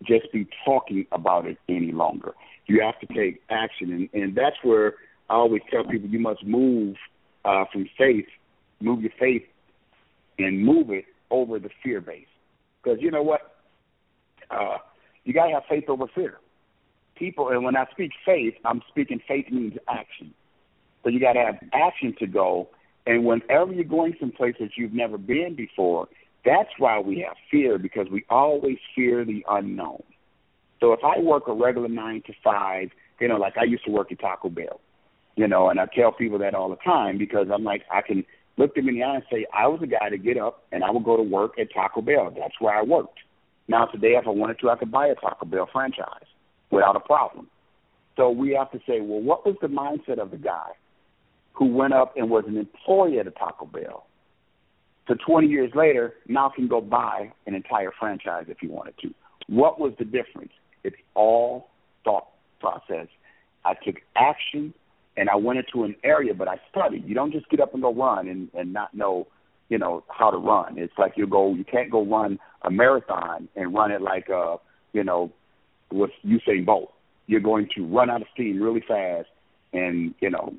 just 0.04 0.32
be 0.32 0.48
talking 0.64 1.06
about 1.12 1.46
it 1.46 1.58
any 1.68 1.92
longer. 1.92 2.34
You 2.68 2.82
have 2.82 3.00
to 3.00 3.14
take 3.14 3.42
action, 3.50 3.92
and, 3.92 4.24
and 4.24 4.36
that's 4.36 4.56
where 4.64 4.94
I 5.30 5.36
always 5.36 5.62
tell 5.70 5.84
people 5.84 6.10
you 6.10 6.20
must 6.20 6.46
move 6.46 6.96
uh, 7.44 7.66
from 7.72 7.90
faith, 7.98 8.28
move 8.80 9.02
your 9.02 9.12
faith, 9.20 9.44
and 10.40 10.64
move 10.66 10.90
it 10.90 11.06
over 11.32 11.60
the 11.60 11.70
fear 11.84 12.02
base. 12.02 12.26
Because 12.82 13.00
you 13.02 13.12
know 13.12 13.24
what, 13.24 13.56
uh, 14.52 14.78
you 15.24 15.34
got 15.34 15.48
to 15.48 15.54
have 15.54 15.64
faith 15.70 15.86
over 15.88 16.06
fear. 16.14 16.38
People, 17.16 17.50
and 17.50 17.64
when 17.64 17.76
I 17.76 17.86
speak 17.92 18.12
faith, 18.26 18.56
I'm 18.66 18.82
speaking 18.90 19.22
faith 19.28 19.46
means 19.52 19.74
action. 19.88 20.34
So 21.04 21.10
you 21.10 21.20
got 21.20 21.34
to 21.34 21.40
have 21.40 21.56
action 21.74 22.16
to 22.20 22.28
go. 22.28 22.70
And 23.06 23.26
whenever 23.26 23.72
you're 23.74 23.84
going 23.84 24.16
someplace 24.20 24.56
that 24.60 24.72
you've 24.78 24.94
never 24.94 25.18
been 25.18 25.56
before, 25.56 26.08
That's 26.46 26.70
why 26.78 27.00
we 27.00 27.26
have 27.28 27.38
fear 27.50 27.78
because 27.78 28.08
we 28.12 28.26
always 28.30 28.78
fear 28.96 29.24
the 29.24 29.46
unknown. 29.50 30.04
So 30.80 30.92
if 30.92 31.00
I 31.04 31.20
work 31.20 31.48
a 31.48 31.54
regular 31.54 31.88
nine 31.88 32.22
to 32.28 32.34
five, 32.44 32.90
you 33.20 33.28
know, 33.28 33.38
like 33.38 33.58
I 33.58 33.64
used 33.64 33.86
to 33.86 33.92
work 33.92 34.12
at 34.12 34.20
Taco 34.20 34.50
Bell, 34.50 34.82
you 35.36 35.48
know, 35.48 35.70
and 35.70 35.80
I 35.80 35.86
tell 35.86 36.12
people 36.12 36.40
that 36.40 36.54
all 36.54 36.70
the 36.70 36.76
time 36.78 37.18
because 37.18 37.48
I'm 37.54 37.64
like, 37.64 37.84
I 37.92 38.02
can 38.02 38.26
look 38.58 38.76
him 38.76 38.88
in 38.88 38.96
the 38.96 39.04
eye 39.04 39.16
and 39.16 39.24
say, 39.32 39.46
I 39.54 39.68
was 39.68 39.82
a 39.82 39.88
guy 39.88 40.10
to 40.10 40.18
get 40.18 40.38
up 40.38 40.64
and 40.72 40.84
I 40.84 40.92
would 40.92 41.04
go 41.04 41.18
to 41.18 41.24
work 41.24 41.58
at 41.60 41.74
Taco 41.74 42.02
Bell. 42.02 42.34
That's 42.38 42.60
where 42.60 42.76
I 42.76 42.84
worked. 42.84 43.20
Now 43.68 43.86
today, 43.86 44.16
if 44.20 44.28
I 44.28 44.32
wanted 44.32 44.60
to, 44.60 44.70
I 44.70 44.76
could 44.76 44.92
buy 44.92 45.08
a 45.08 45.16
Taco 45.16 45.46
Bell 45.46 45.70
franchise 45.72 46.28
without 46.70 46.96
a 46.96 47.00
problem. 47.00 47.48
So 48.16 48.30
we 48.30 48.52
have 48.52 48.72
to 48.72 48.80
say, 48.88 49.02
well, 49.02 49.22
what 49.22 49.46
was 49.46 49.56
the 49.62 49.68
mindset 49.68 50.20
of 50.20 50.32
the 50.32 50.38
guy 50.38 50.70
who 51.54 51.66
went 51.66 51.94
up 51.94 52.14
and 52.16 52.30
was 52.30 52.44
an 52.48 52.58
employee 52.58 53.20
at 53.20 53.28
a 53.28 53.32
Taco 53.32 53.66
Bell? 53.66 54.06
So 55.08 55.16
20 55.26 55.48
years 55.48 55.72
later, 55.76 56.14
now 56.28 56.50
can 56.50 56.68
go 56.68 56.80
buy 56.80 57.32
an 57.46 57.56
entire 57.56 57.92
franchise 58.00 58.46
if 58.48 58.58
he 58.60 58.68
wanted 58.68 58.98
to. 59.02 59.14
What 59.48 59.80
was 59.80 59.94
the 60.00 60.06
difference? 60.06 60.52
It's 60.84 60.96
all 61.14 61.70
thought 62.04 62.28
process. 62.60 63.08
I 63.66 63.74
took 63.74 63.96
action 64.16 64.74
and 65.16 65.30
I 65.30 65.36
went 65.36 65.60
into 65.60 65.84
an 65.84 65.96
area, 66.04 66.34
but 66.34 66.48
I 66.48 66.60
studied. 66.70 67.08
You 67.08 67.16
don't 67.16 67.32
just 67.32 67.50
get 67.50 67.60
up 67.60 67.74
and 67.74 67.84
go 67.84 67.94
run 67.94 68.28
and, 68.28 68.50
and 68.54 68.74
not 68.74 68.94
know, 68.94 69.28
you 69.70 69.78
know, 69.78 70.04
how 70.08 70.32
to 70.32 70.38
run. 70.38 70.78
It's 70.78 70.94
like 70.98 71.14
you 71.16 71.28
go, 71.28 71.54
you 71.54 71.64
can't 71.64 71.92
go 71.92 72.06
run 72.06 72.40
a 72.64 72.72
marathon 72.72 73.48
and 73.56 73.74
run 73.74 73.92
it 73.92 74.02
like, 74.02 74.30
uh, 74.30 74.58
you 74.92 75.04
know, 75.04 75.32
with 75.92 76.12
Usain 76.26 76.66
Bolt. 76.66 76.92
You're 77.28 77.42
going 77.42 77.70
to 77.76 77.86
run 77.86 78.10
out 78.10 78.22
of 78.22 78.28
steam 78.34 78.62
really 78.62 78.84
fast, 78.86 79.30
and 79.72 80.14
you 80.20 80.30
know, 80.30 80.54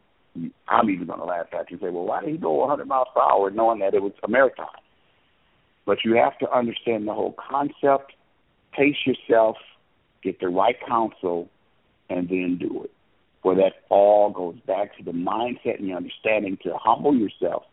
I'm 0.69 0.91
even 0.91 1.07
going 1.07 1.19
to 1.19 1.25
laugh 1.25 1.47
at 1.53 1.71
you 1.71 1.77
and 1.77 1.81
say, 1.81 1.91
well, 1.91 2.05
why 2.05 2.21
did 2.23 2.31
he 2.31 2.37
go 2.39 2.53
100 2.53 2.87
miles 2.87 3.09
per 3.15 3.21
hour 3.21 3.51
knowing 3.51 3.81
that 3.81 3.95
it 3.95 4.03
was 4.03 4.13
a 4.23 4.29
marathon? 4.29 4.67
But 5.85 5.99
you 6.05 6.15
have 6.17 6.39
to 6.39 6.51
understand 6.51 7.07
the 7.07 7.13
whole 7.13 7.35
concept, 7.51 8.15
pace 8.73 8.97
yourself, 9.05 9.57
get 10.23 10.41
the 10.41 10.49
right 10.49 10.77
counsel, 10.89 11.51
and 12.09 12.29
then 12.29 12.57
do 12.59 12.85
it. 12.85 12.91
Where 13.45 13.57
that 13.57 13.85
all 13.91 14.31
goes 14.31 14.57
back 14.67 14.97
to 14.97 15.05
the 15.05 15.11
mindset 15.11 15.79
and 15.79 15.91
the 15.91 15.95
understanding 15.95 16.57
to 16.65 16.79
humble 16.83 17.15
yourself 17.15 17.65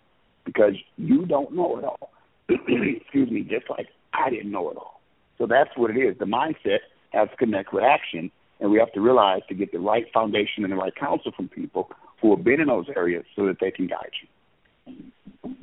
because 0.45 0.73
you 0.97 1.25
don't 1.25 1.55
know 1.55 1.77
it 1.77 1.85
all. 1.85 2.11
Excuse 2.49 3.31
me, 3.31 3.43
just 3.43 3.69
like 3.69 3.87
I 4.13 4.29
didn't 4.29 4.51
know 4.51 4.69
it 4.69 4.75
all. 4.75 4.99
So 5.37 5.47
that's 5.47 5.69
what 5.77 5.89
it 5.91 5.97
is. 5.97 6.17
The 6.19 6.25
mindset 6.25 6.79
has 7.11 7.29
to 7.29 7.37
connect 7.37 7.73
with 7.73 7.85
action, 7.85 8.29
and 8.59 8.69
we 8.69 8.79
have 8.79 8.91
to 8.91 8.99
realize 8.99 9.43
to 9.47 9.55
get 9.55 9.71
the 9.71 9.79
right 9.79 10.05
foundation 10.13 10.65
and 10.65 10.73
the 10.73 10.75
right 10.75 10.93
counsel 10.93 11.31
from 11.33 11.47
people 11.47 11.89
who 12.21 12.35
have 12.35 12.43
been 12.43 12.59
in 12.59 12.67
those 12.67 12.87
areas 12.93 13.23
so 13.33 13.45
that 13.45 13.55
they 13.61 13.71
can 13.71 13.87
guide 13.87 14.11
you. 14.21 15.55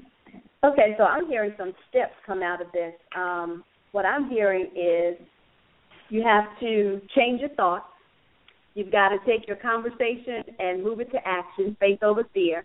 Okay, 0.65 0.95
so 0.97 1.05
I'm 1.05 1.29
hearing 1.29 1.53
some 1.59 1.75
steps 1.91 2.15
come 2.27 2.43
out 2.43 2.63
of 2.63 2.73
this. 2.73 2.95
Um, 3.15 3.63
what 3.93 4.07
I'm 4.07 4.31
hearing 4.31 4.71
is 4.75 5.21
you 6.09 6.23
have 6.23 6.45
to 6.61 7.03
change 7.15 7.41
your 7.41 7.51
thoughts 7.51 7.85
You've 8.79 8.93
got 8.93 9.09
to 9.09 9.19
take 9.27 9.49
your 9.49 9.57
conversation 9.57 10.55
and 10.61 10.85
move 10.85 11.01
it 11.01 11.11
to 11.11 11.19
action, 11.27 11.77
faith 11.81 12.01
over 12.05 12.23
fear. 12.33 12.65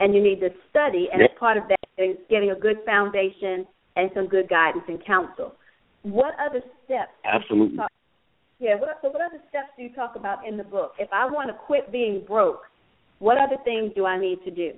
And 0.00 0.12
you 0.12 0.20
need 0.20 0.40
to 0.40 0.48
study, 0.68 1.06
and 1.12 1.20
yep. 1.20 1.30
as 1.30 1.38
part 1.38 1.56
of 1.56 1.62
that 1.68 2.02
is 2.02 2.16
getting 2.28 2.50
a 2.50 2.56
good 2.56 2.78
foundation 2.84 3.64
and 3.94 4.10
some 4.12 4.26
good 4.26 4.48
guidance 4.48 4.82
and 4.88 4.98
counsel. 5.06 5.54
What 6.02 6.34
other 6.44 6.62
steps? 6.84 7.12
Absolutely. 7.24 7.76
Talk, 7.76 7.92
yeah. 8.58 8.74
What, 8.74 8.98
so, 9.02 9.10
what 9.10 9.20
other 9.20 9.40
steps 9.50 9.68
do 9.76 9.84
you 9.84 9.94
talk 9.94 10.16
about 10.16 10.44
in 10.44 10.56
the 10.56 10.64
book? 10.64 10.94
If 10.98 11.10
I 11.12 11.26
want 11.26 11.48
to 11.50 11.54
quit 11.54 11.92
being 11.92 12.24
broke, 12.26 12.62
what 13.20 13.38
other 13.38 13.62
things 13.62 13.92
do 13.94 14.04
I 14.04 14.18
need 14.18 14.38
to 14.44 14.50
do? 14.50 14.72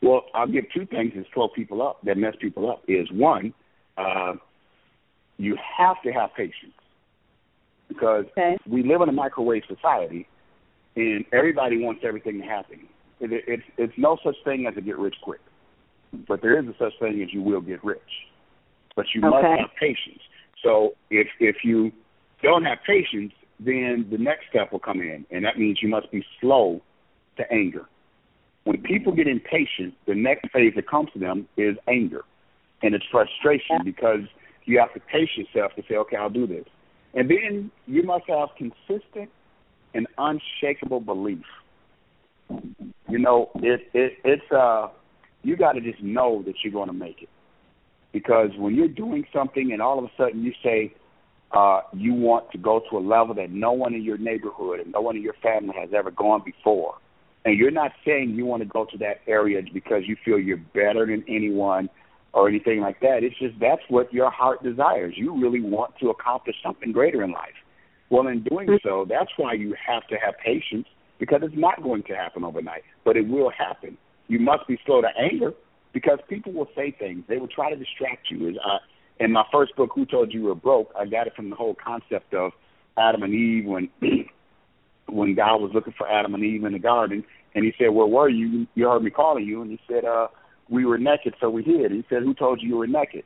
Well, 0.00 0.22
I'll 0.32 0.48
give 0.48 0.64
two 0.74 0.86
things 0.86 1.12
that 1.16 1.26
slow 1.34 1.48
people 1.54 1.82
up, 1.82 1.98
that 2.04 2.16
mess 2.16 2.32
people 2.40 2.70
up. 2.70 2.82
Is 2.88 3.06
one, 3.12 3.52
uh, 3.98 4.36
you 5.36 5.58
have 5.76 5.96
to 6.04 6.12
have 6.12 6.30
patience 6.34 6.72
because 7.90 8.24
okay. 8.32 8.56
we 8.66 8.82
live 8.82 9.02
in 9.02 9.08
a 9.08 9.12
microwave 9.12 9.62
society, 9.68 10.26
and 10.96 11.24
everybody 11.32 11.82
wants 11.82 12.02
everything 12.06 12.40
to 12.40 12.46
happen. 12.46 12.80
It, 13.20 13.32
it, 13.32 13.44
it's 13.46 13.62
it's 13.76 13.92
no 13.98 14.16
such 14.24 14.36
thing 14.44 14.66
as 14.66 14.76
a 14.76 14.80
get 14.80 14.96
rich 14.96 15.16
quick, 15.22 15.40
but 16.28 16.40
there 16.40 16.58
is 16.58 16.66
a 16.66 16.74
such 16.78 16.92
thing 17.00 17.20
as 17.22 17.34
you 17.34 17.42
will 17.42 17.60
get 17.60 17.84
rich. 17.84 18.00
But 18.96 19.06
you 19.14 19.20
okay. 19.20 19.30
must 19.30 19.60
have 19.60 19.70
patience. 19.78 20.22
So 20.62 20.94
if 21.10 21.26
if 21.40 21.56
you 21.64 21.92
don't 22.42 22.64
have 22.64 22.78
patience, 22.86 23.32
then 23.58 24.06
the 24.10 24.18
next 24.18 24.44
step 24.48 24.72
will 24.72 24.78
come 24.78 25.00
in, 25.00 25.26
and 25.30 25.44
that 25.44 25.58
means 25.58 25.80
you 25.82 25.88
must 25.88 26.10
be 26.10 26.24
slow 26.40 26.80
to 27.36 27.52
anger. 27.52 27.86
When 28.64 28.80
people 28.82 29.12
get 29.12 29.26
impatient, 29.26 29.94
the 30.06 30.14
next 30.14 30.50
phase 30.52 30.74
that 30.76 30.88
comes 30.88 31.08
to 31.14 31.18
them 31.18 31.48
is 31.56 31.76
anger, 31.88 32.22
and 32.82 32.94
it's 32.94 33.04
frustration 33.10 33.78
because 33.84 34.20
you 34.64 34.78
have 34.78 34.92
to 34.94 35.00
pace 35.00 35.30
yourself 35.36 35.72
to 35.76 35.82
say, 35.88 35.96
okay, 35.96 36.16
I'll 36.16 36.30
do 36.30 36.46
this. 36.46 36.66
And 37.14 37.28
then 37.28 37.70
you 37.86 38.02
must 38.02 38.24
have 38.28 38.50
consistent 38.56 39.30
and 39.94 40.06
unshakable 40.16 41.00
belief. 41.00 41.44
You 43.08 43.18
know, 43.18 43.50
it, 43.56 43.88
it 43.92 44.18
it's 44.24 44.52
uh 44.52 44.88
you 45.42 45.56
got 45.56 45.72
to 45.72 45.80
just 45.80 46.02
know 46.02 46.42
that 46.46 46.54
you're 46.62 46.72
going 46.72 46.88
to 46.88 46.92
make 46.92 47.22
it. 47.22 47.28
Because 48.12 48.50
when 48.56 48.74
you're 48.74 48.88
doing 48.88 49.24
something 49.32 49.72
and 49.72 49.80
all 49.80 49.98
of 49.98 50.04
a 50.04 50.10
sudden 50.16 50.42
you 50.42 50.52
say 50.62 50.94
uh 51.52 51.80
you 51.92 52.14
want 52.14 52.50
to 52.52 52.58
go 52.58 52.82
to 52.90 52.98
a 52.98 53.00
level 53.00 53.34
that 53.34 53.50
no 53.50 53.72
one 53.72 53.94
in 53.94 54.02
your 54.02 54.18
neighborhood 54.18 54.80
and 54.80 54.92
no 54.92 55.00
one 55.00 55.16
in 55.16 55.22
your 55.22 55.36
family 55.42 55.74
has 55.76 55.90
ever 55.92 56.10
gone 56.10 56.42
before, 56.44 56.94
and 57.44 57.58
you're 57.58 57.70
not 57.72 57.92
saying 58.04 58.30
you 58.30 58.46
want 58.46 58.62
to 58.62 58.68
go 58.68 58.84
to 58.84 58.98
that 58.98 59.20
area 59.26 59.60
because 59.72 60.02
you 60.06 60.16
feel 60.24 60.38
you're 60.38 60.56
better 60.56 61.06
than 61.06 61.24
anyone 61.28 61.88
or 62.32 62.48
anything 62.48 62.80
like 62.80 63.00
that. 63.00 63.22
It's 63.22 63.38
just 63.38 63.58
that's 63.60 63.82
what 63.88 64.12
your 64.12 64.30
heart 64.30 64.62
desires. 64.62 65.14
You 65.16 65.40
really 65.40 65.60
want 65.60 65.94
to 66.00 66.10
accomplish 66.10 66.56
something 66.62 66.92
greater 66.92 67.22
in 67.22 67.32
life. 67.32 67.58
Well, 68.10 68.26
in 68.26 68.42
doing 68.42 68.68
mm-hmm. 68.68 68.88
so, 68.88 69.06
that's 69.08 69.30
why 69.36 69.54
you 69.54 69.74
have 69.86 70.06
to 70.08 70.16
have 70.16 70.34
patience 70.44 70.86
because 71.18 71.40
it's 71.42 71.56
not 71.56 71.82
going 71.82 72.02
to 72.04 72.14
happen 72.14 72.44
overnight, 72.44 72.82
but 73.04 73.16
it 73.16 73.28
will 73.28 73.50
happen. 73.50 73.96
You 74.28 74.38
must 74.40 74.66
be 74.66 74.78
slow 74.86 75.00
to 75.02 75.08
anger 75.18 75.52
because 75.92 76.18
people 76.28 76.52
will 76.52 76.68
say 76.74 76.94
things. 76.96 77.24
They 77.28 77.38
will 77.38 77.48
try 77.48 77.70
to 77.70 77.76
distract 77.76 78.30
you. 78.30 78.58
Uh, 78.58 78.78
in 79.18 79.32
my 79.32 79.44
first 79.52 79.76
book, 79.76 79.90
Who 79.94 80.06
Told 80.06 80.32
You 80.32 80.40
You 80.40 80.46
Were 80.46 80.54
Broke, 80.54 80.92
I 80.98 81.04
got 81.04 81.26
it 81.26 81.34
from 81.36 81.50
the 81.50 81.56
whole 81.56 81.74
concept 81.74 82.32
of 82.32 82.52
Adam 82.96 83.22
and 83.22 83.34
Eve 83.34 83.66
when 83.66 83.90
when 85.08 85.34
God 85.34 85.56
was 85.56 85.72
looking 85.74 85.94
for 85.96 86.08
Adam 86.08 86.34
and 86.34 86.44
Eve 86.44 86.64
in 86.64 86.72
the 86.72 86.78
garden, 86.78 87.24
and 87.54 87.64
he 87.64 87.72
said, 87.78 87.88
"Where 87.88 88.06
were 88.06 88.28
you? 88.28 88.66
You 88.74 88.88
heard 88.88 89.02
me 89.02 89.10
calling 89.10 89.44
you." 89.44 89.62
And 89.62 89.70
he 89.70 89.80
said, 89.88 90.04
"Uh, 90.04 90.28
we 90.70 90.86
were 90.86 90.98
naked, 90.98 91.34
so 91.40 91.50
we 91.50 91.62
hid. 91.62 91.90
He 91.90 92.04
said, 92.08 92.22
Who 92.22 92.32
told 92.32 92.62
you 92.62 92.68
you 92.68 92.76
were 92.76 92.86
naked? 92.86 93.24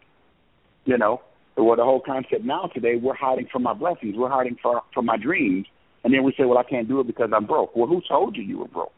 You 0.85 0.99
know, 0.99 1.21
well, 1.57 1.77
the 1.77 1.85
whole 1.85 2.01
concept 2.01 2.45
now 2.45 2.71
today, 2.75 2.97
we're 2.97 3.15
hiding 3.15 3.47
from 3.53 3.67
our 3.67 3.75
blessings, 3.75 4.17
we're 4.17 4.31
hiding 4.31 4.57
from, 4.61 4.81
from 4.93 5.07
my 5.07 5.17
dreams. 5.17 5.67
And 6.03 6.13
then 6.13 6.25
we 6.25 6.35
say, 6.37 6.45
Well, 6.45 6.59
I 6.59 6.65
can't 6.65 6.89
do 6.89 7.01
it 7.01 7.07
because 7.07 7.31
I'm 7.35 7.47
broke. 7.47 7.77
Well, 7.77 7.87
who 7.87 8.03
told 8.09 8.37
you 8.37 8.43
you 8.43 8.59
were 8.59 8.69
broke? 8.69 8.93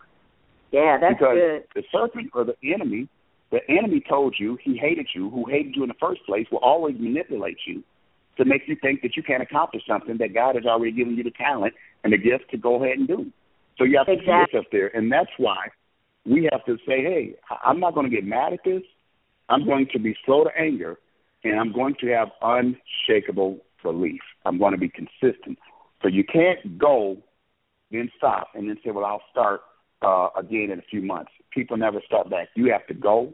Yeah, 0.72 0.98
that's 1.00 1.18
good. 1.18 1.18
because 1.18 1.36
good. 1.74 1.82
The 1.82 1.82
serpent 1.92 2.30
or 2.34 2.44
the 2.44 2.56
enemy, 2.64 3.08
the 3.50 3.60
enemy 3.68 4.02
told 4.08 4.36
you 4.38 4.58
he 4.62 4.76
hated 4.76 5.08
you, 5.14 5.30
who 5.30 5.44
hated 5.48 5.76
you 5.76 5.82
in 5.82 5.88
the 5.88 5.94
first 6.00 6.24
place, 6.24 6.46
will 6.50 6.58
always 6.58 6.96
manipulate 6.98 7.58
you 7.66 7.82
to 8.38 8.44
make 8.44 8.62
you 8.66 8.76
think 8.80 9.02
that 9.02 9.16
you 9.16 9.22
can't 9.22 9.42
accomplish 9.42 9.82
something 9.88 10.18
that 10.18 10.34
God 10.34 10.56
has 10.56 10.66
already 10.66 10.92
given 10.92 11.16
you 11.16 11.22
the 11.22 11.30
talent 11.30 11.74
and 12.04 12.12
the 12.12 12.18
gift 12.18 12.50
to 12.50 12.58
go 12.58 12.82
ahead 12.82 12.98
and 12.98 13.08
do. 13.08 13.32
So 13.78 13.84
you 13.84 13.96
have 13.98 14.06
to 14.06 14.12
exactly. 14.12 14.32
see 14.32 14.56
yourself 14.56 14.66
there. 14.72 14.88
And 14.88 15.10
that's 15.10 15.30
why 15.38 15.68
we 16.26 16.48
have 16.52 16.64
to 16.66 16.76
say, 16.86 17.02
hey, 17.02 17.34
I'm 17.64 17.80
not 17.80 17.94
going 17.94 18.08
to 18.08 18.14
get 18.14 18.24
mad 18.24 18.52
at 18.52 18.60
this. 18.64 18.82
I'm 19.48 19.64
going 19.64 19.86
to 19.92 19.98
be 19.98 20.16
slow 20.24 20.44
to 20.44 20.50
anger, 20.58 20.98
and 21.44 21.58
I'm 21.58 21.72
going 21.72 21.94
to 22.00 22.08
have 22.08 22.28
unshakable 22.42 23.58
belief. 23.82 24.20
I'm 24.44 24.58
going 24.58 24.72
to 24.72 24.78
be 24.78 24.88
consistent. 24.88 25.58
So 26.02 26.08
you 26.08 26.24
can't 26.24 26.78
go, 26.78 27.18
then 27.90 28.10
stop, 28.16 28.48
and 28.54 28.68
then 28.68 28.76
say, 28.84 28.90
well, 28.90 29.04
I'll 29.04 29.22
start 29.30 29.60
uh, 30.02 30.28
again 30.36 30.70
in 30.72 30.78
a 30.78 30.82
few 30.90 31.00
months. 31.00 31.30
People 31.52 31.76
never 31.76 32.00
start 32.04 32.28
back. 32.28 32.48
You 32.54 32.72
have 32.72 32.86
to 32.88 32.94
go, 32.94 33.32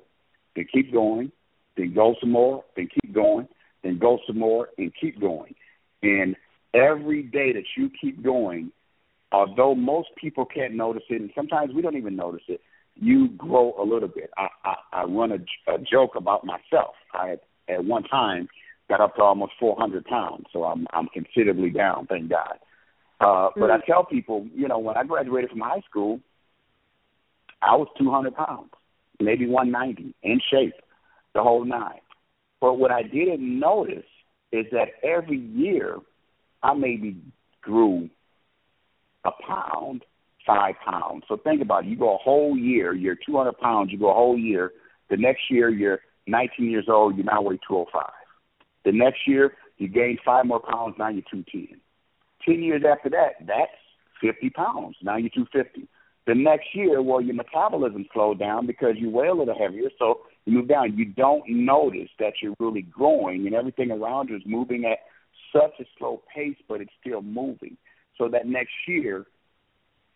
then 0.55 0.66
keep 0.72 0.92
going, 0.92 1.33
then 1.76 1.94
go 1.94 2.14
some 2.20 2.31
more, 2.31 2.62
then 2.76 2.88
keep 2.88 3.14
going, 3.14 3.48
then 3.83 3.98
go 3.98 4.18
some 4.26 4.38
more, 4.38 4.68
and 4.76 4.92
keep 5.00 5.18
going. 5.18 5.55
And 6.02 6.37
every 6.74 7.22
day 7.22 7.52
that 7.52 7.64
you 7.76 7.90
keep 8.00 8.22
going, 8.22 8.70
although 9.33 9.74
most 9.74 10.11
people 10.20 10.44
can't 10.44 10.74
notice 10.74 11.05
it, 11.09 11.20
and 11.20 11.31
sometimes 11.35 11.72
we 11.74 11.81
don't 11.81 11.96
even 11.96 12.16
notice 12.16 12.42
it, 12.48 12.61
you 12.96 13.28
grow 13.28 13.74
a 13.78 13.85
little 13.85 14.09
bit. 14.09 14.31
I 14.37 14.48
I, 14.64 14.74
I 14.92 15.05
run 15.05 15.33
a, 15.33 15.72
a 15.72 15.78
joke 15.78 16.14
about 16.16 16.44
myself. 16.44 16.94
I 17.12 17.37
at 17.68 17.85
one 17.85 18.05
time 18.05 18.48
got 18.88 19.00
up 19.00 19.16
to 19.16 19.22
almost 19.22 19.52
400 19.59 20.05
pounds, 20.05 20.46
so 20.52 20.64
I'm 20.64 20.87
I'm 20.92 21.09
considerably 21.09 21.70
down, 21.70 22.07
thank 22.07 22.31
God. 22.31 22.59
Uh, 23.20 23.50
but 23.57 23.70
I 23.70 23.78
mm. 23.78 23.85
tell 23.87 24.05
people, 24.05 24.46
you 24.55 24.66
know, 24.66 24.78
when 24.78 24.96
I 24.96 25.05
graduated 25.05 25.50
from 25.50 25.61
high 25.61 25.83
school, 25.88 26.20
I 27.62 27.76
was 27.76 27.87
200 27.96 28.35
pounds, 28.35 28.70
maybe 29.20 29.46
190, 29.46 30.14
in 30.24 30.40
shape, 30.50 30.74
the 31.33 31.42
whole 31.42 31.64
nine. 31.64 32.00
But 32.61 32.74
what 32.74 32.90
I 32.90 33.02
didn't 33.02 33.61
notice 33.61 34.05
is 34.50 34.66
that 34.72 34.88
every 35.05 35.38
year 35.38 35.98
I 36.62 36.74
maybe 36.74 37.16
grew 37.62 38.11
a 39.24 39.31
pound 39.31 40.05
five 40.46 40.74
pounds. 40.85 41.24
So 41.28 41.37
think 41.37 41.62
about 41.62 41.85
it. 41.85 41.90
You 41.90 41.96
go 41.96 42.14
a 42.14 42.18
whole 42.18 42.57
year, 42.57 42.94
you're 42.94 43.16
200 43.26 43.59
pounds, 43.59 43.90
you 43.92 43.98
go 43.98 44.11
a 44.11 44.14
whole 44.14 44.38
year. 44.38 44.72
The 45.11 45.16
next 45.16 45.42
year, 45.50 45.68
you're 45.68 46.00
19 46.26 46.70
years 46.70 46.87
old, 46.88 47.16
you 47.16 47.24
now 47.24 47.42
weigh 47.42 47.59
205. 47.68 48.05
The 48.85 48.92
next 48.92 49.20
year, 49.26 49.55
you 49.78 49.88
gain 49.88 50.18
five 50.24 50.46
more 50.46 50.61
pounds, 50.61 50.96
now 50.98 51.09
you're 51.09 51.22
210. 51.31 51.81
10 52.44 52.62
years 52.62 52.83
after 52.88 53.11
that, 53.11 53.46
that's 53.46 53.70
50 54.20 54.50
pounds, 54.50 54.96
now 55.02 55.16
you're 55.16 55.31
250. 55.31 55.88
The 56.26 56.35
next 56.35 56.68
year, 56.74 57.02
well, 57.02 57.20
your 57.20 57.35
metabolism 57.35 58.07
slowed 58.12 58.38
down 58.38 58.66
because 58.66 58.94
you 58.96 59.11
weigh 59.11 59.28
a 59.28 59.35
little 59.35 59.59
heavier, 59.59 59.90
so 59.98 60.20
you 60.44 60.52
move 60.52 60.68
down. 60.68 60.96
You 60.96 61.05
don't 61.05 61.42
notice 61.48 62.11
that 62.20 62.35
you're 62.40 62.55
really 62.61 62.83
growing, 62.83 63.46
and 63.46 63.55
everything 63.55 63.90
around 63.90 64.28
you 64.28 64.37
is 64.37 64.42
moving 64.46 64.85
at 64.85 64.98
such 65.52 65.81
a 65.81 65.85
slow 65.98 66.22
pace, 66.33 66.57
but 66.68 66.81
it's 66.81 66.92
still 67.00 67.22
moving. 67.22 67.76
So 68.18 68.28
that 68.28 68.46
next 68.46 68.72
year, 68.87 69.26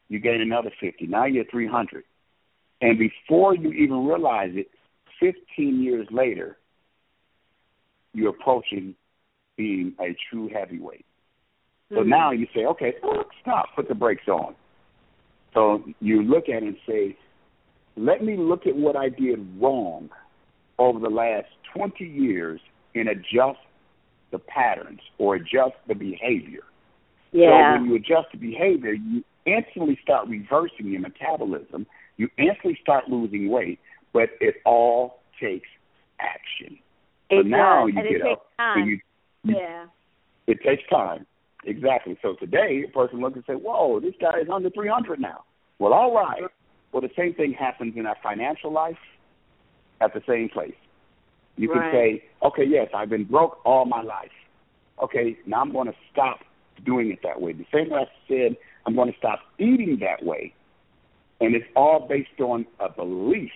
you 0.09 0.21
gain 0.21 0.40
another 0.40 0.71
50. 0.81 1.07
Now 1.07 1.27
you're 1.27 1.45
300. 1.51 2.05
And 2.81 2.99
before 2.99 3.55
you 3.55 3.73
even 3.73 4.07
realize 4.07 4.51
it, 4.55 4.69
15 5.21 5.83
years 5.83 6.07
later, 6.11 6.59
you're 8.12 8.31
approaching 8.31 8.95
being 9.57 9.95
a 10.01 10.16
true 10.31 10.49
heavyweight. 10.53 11.07
So 11.90 11.97
mm-hmm. 11.97 12.09
now 12.09 12.33
you 12.33 12.47
say, 12.55 12.66
okay, 12.66 12.95
stop, 13.40 13.66
put 13.75 13.88
the 13.88 13.95
brakes 13.95 14.29
on. 14.29 14.55
So 15.55 15.85
you 16.01 16.23
look 16.23 16.49
at 16.49 16.62
it 16.62 16.64
and 16.64 16.77
say, 16.87 17.16
let 17.97 18.23
me 18.23 18.37
look 18.37 18.66
at 18.66 18.77
what 18.77 18.97
I 18.97 19.09
did 19.09 19.38
wrong 19.61 20.11
over 20.79 20.99
the 20.99 21.09
last 21.09 21.49
20 21.75 22.05
years 22.05 22.61
and 22.95 23.09
adjust 23.09 23.59
the 24.33 24.38
patterns 24.38 25.01
or 25.19 25.37
adjust 25.37 25.77
the 25.88 25.95
behavior. 25.95 26.64
Yeah. 27.33 27.77
So 27.77 27.81
when 27.81 27.90
you 27.90 27.97
adjust 27.97 28.33
the 28.33 28.38
behavior, 28.38 28.92
you 28.92 29.25
instantly 29.47 29.99
start 30.03 30.29
reversing 30.29 30.87
your 30.87 31.01
metabolism. 31.01 31.87
You 32.17 32.29
instantly 32.39 32.79
start 32.83 33.09
losing 33.09 33.51
weight, 33.51 33.79
but 34.13 34.31
it 34.41 34.57
all 34.65 35.21
takes 35.41 35.69
action. 36.21 36.79
It 37.31 37.43
so 37.45 37.49
now 37.49 37.87
you 37.87 37.95
get 37.95 38.23
up. 38.27 38.47
You, 38.77 38.85
you, 38.85 39.57
yeah. 39.57 39.87
It 40.47 40.59
takes 40.63 40.83
time. 40.89 41.27
Exactly. 41.65 42.17
So 42.23 42.35
today, 42.39 42.85
a 42.89 42.93
person 42.93 43.21
looks 43.21 43.35
and 43.35 43.45
say, 43.47 43.55
"Whoa, 43.55 44.01
this 44.01 44.15
guy 44.21 44.41
is 44.41 44.49
under 44.53 44.71
300 44.71 45.21
now." 45.21 45.45
Well, 45.79 45.93
all 45.93 46.15
right. 46.15 46.43
Well, 46.93 47.03
the 47.03 47.11
same 47.17 47.35
thing 47.35 47.53
happens 47.53 47.95
in 47.97 48.07
our 48.07 48.17
financial 48.23 48.73
life 48.73 48.97
at 50.01 50.15
the 50.15 50.23
same 50.27 50.49
place. 50.49 50.75
You 51.57 51.73
right. 51.73 51.83
can 51.83 51.93
say, 51.93 52.25
"Okay, 52.43 52.65
yes, 52.65 52.89
I've 52.95 53.11
been 53.11 53.25
broke 53.25 53.59
all 53.65 53.85
my 53.85 54.03
life. 54.03 54.31
Okay, 55.03 55.37
now 55.47 55.61
I'm 55.61 55.73
going 55.73 55.89
to 55.89 55.97
stop 56.13 56.39
doing 56.85 57.11
it 57.11 57.19
that 57.25 57.41
way." 57.41 57.53
The 57.53 57.67
same 57.73 57.91
way 57.91 58.01
I 58.01 58.29
said, 58.29 58.57
I'm 58.87 58.94
going 58.94 59.11
to 59.11 59.18
stop 59.18 59.40
eating 59.59 59.99
that 60.01 60.25
way, 60.25 60.55
and 61.40 61.55
it's 61.55 61.66
all 61.75 62.07
based 62.09 62.40
on 62.40 62.66
a 62.81 62.88
belief. 62.88 63.51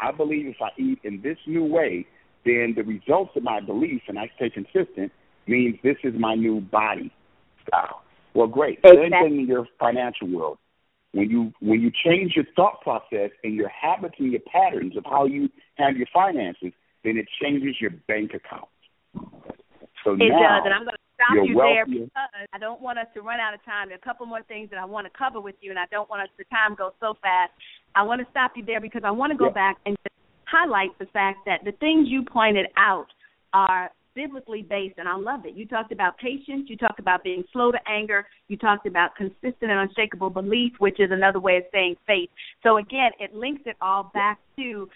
I 0.00 0.10
believe 0.10 0.46
if 0.46 0.56
I 0.60 0.70
eat 0.80 0.98
in 1.04 1.22
this 1.22 1.38
new 1.46 1.64
way, 1.64 2.06
then 2.44 2.74
the 2.76 2.82
results 2.82 3.30
of 3.36 3.42
my 3.42 3.60
belief, 3.60 4.02
and 4.08 4.18
I 4.18 4.30
stay 4.36 4.50
consistent, 4.50 5.12
means 5.46 5.78
this 5.82 5.96
is 6.02 6.14
my 6.18 6.34
new 6.34 6.60
body 6.60 7.12
style. 7.66 8.02
Well, 8.34 8.48
great. 8.48 8.80
Exactly. 8.82 9.10
Same 9.10 9.30
thing 9.30 9.40
in 9.40 9.46
your 9.46 9.66
financial 9.78 10.28
world. 10.28 10.58
When 11.12 11.30
you 11.30 11.52
when 11.60 11.80
you 11.80 11.92
change 12.04 12.32
your 12.34 12.44
thought 12.56 12.80
process 12.82 13.30
and 13.44 13.54
your 13.54 13.68
habits 13.68 14.16
and 14.18 14.32
your 14.32 14.40
patterns 14.52 14.96
of 14.96 15.04
how 15.04 15.26
you 15.26 15.48
handle 15.76 15.98
your 15.98 16.08
finances, 16.12 16.72
then 17.04 17.16
it 17.16 17.26
changes 17.40 17.76
your 17.80 17.90
bank 18.08 18.32
account. 18.34 18.68
So 20.02 20.14
it 20.14 20.18
now, 20.18 20.58
does, 20.58 20.62
and 20.64 20.74
I'm 20.74 20.82
going 20.82 20.96
to 20.96 21.03
stop 21.14 21.34
you're 21.34 21.44
you 21.46 21.56
wealthier. 21.56 21.74
there 21.74 21.86
because 21.86 22.08
I 22.52 22.58
don't 22.58 22.80
want 22.80 22.98
us 22.98 23.06
to 23.14 23.22
run 23.22 23.40
out 23.40 23.54
of 23.54 23.64
time. 23.64 23.88
There 23.88 23.96
are 23.96 24.02
a 24.02 24.04
couple 24.04 24.26
more 24.26 24.42
things 24.42 24.70
that 24.70 24.78
I 24.78 24.84
want 24.84 25.06
to 25.06 25.12
cover 25.16 25.40
with 25.40 25.56
you, 25.60 25.70
and 25.70 25.78
I 25.78 25.86
don't 25.90 26.08
want 26.10 26.22
us 26.22 26.28
the 26.36 26.44
time 26.44 26.74
go 26.74 26.92
so 27.00 27.14
fast. 27.22 27.52
I 27.94 28.02
want 28.02 28.20
to 28.20 28.26
stop 28.30 28.52
you 28.56 28.64
there 28.64 28.80
because 28.80 29.02
I 29.04 29.10
want 29.10 29.32
to 29.32 29.38
go 29.38 29.46
Yeah. 29.46 29.52
back 29.52 29.76
and 29.86 29.96
just 30.02 30.14
highlight 30.46 30.96
the 30.98 31.06
fact 31.06 31.44
that 31.46 31.64
the 31.64 31.72
things 31.72 32.08
you 32.08 32.22
pointed 32.22 32.66
out 32.76 33.06
are 33.52 33.90
biblically 34.14 34.62
based, 34.62 34.98
and 34.98 35.08
I 35.08 35.16
love 35.16 35.44
it. 35.44 35.54
You 35.54 35.66
talked 35.66 35.90
about 35.90 36.16
patience. 36.18 36.70
You 36.70 36.76
talked 36.76 37.00
about 37.00 37.24
being 37.24 37.42
slow 37.52 37.72
to 37.72 37.78
anger. 37.88 38.26
You 38.48 38.56
talked 38.56 38.86
about 38.86 39.16
consistent 39.16 39.70
and 39.72 39.80
unshakable 39.80 40.30
belief, 40.30 40.72
which 40.78 41.00
is 41.00 41.10
another 41.10 41.40
way 41.40 41.56
of 41.56 41.64
saying 41.72 41.96
faith. 42.06 42.30
So 42.62 42.76
again, 42.78 43.10
it 43.18 43.34
links 43.34 43.62
it 43.66 43.76
all 43.80 44.10
back 44.14 44.38
to 44.56 44.88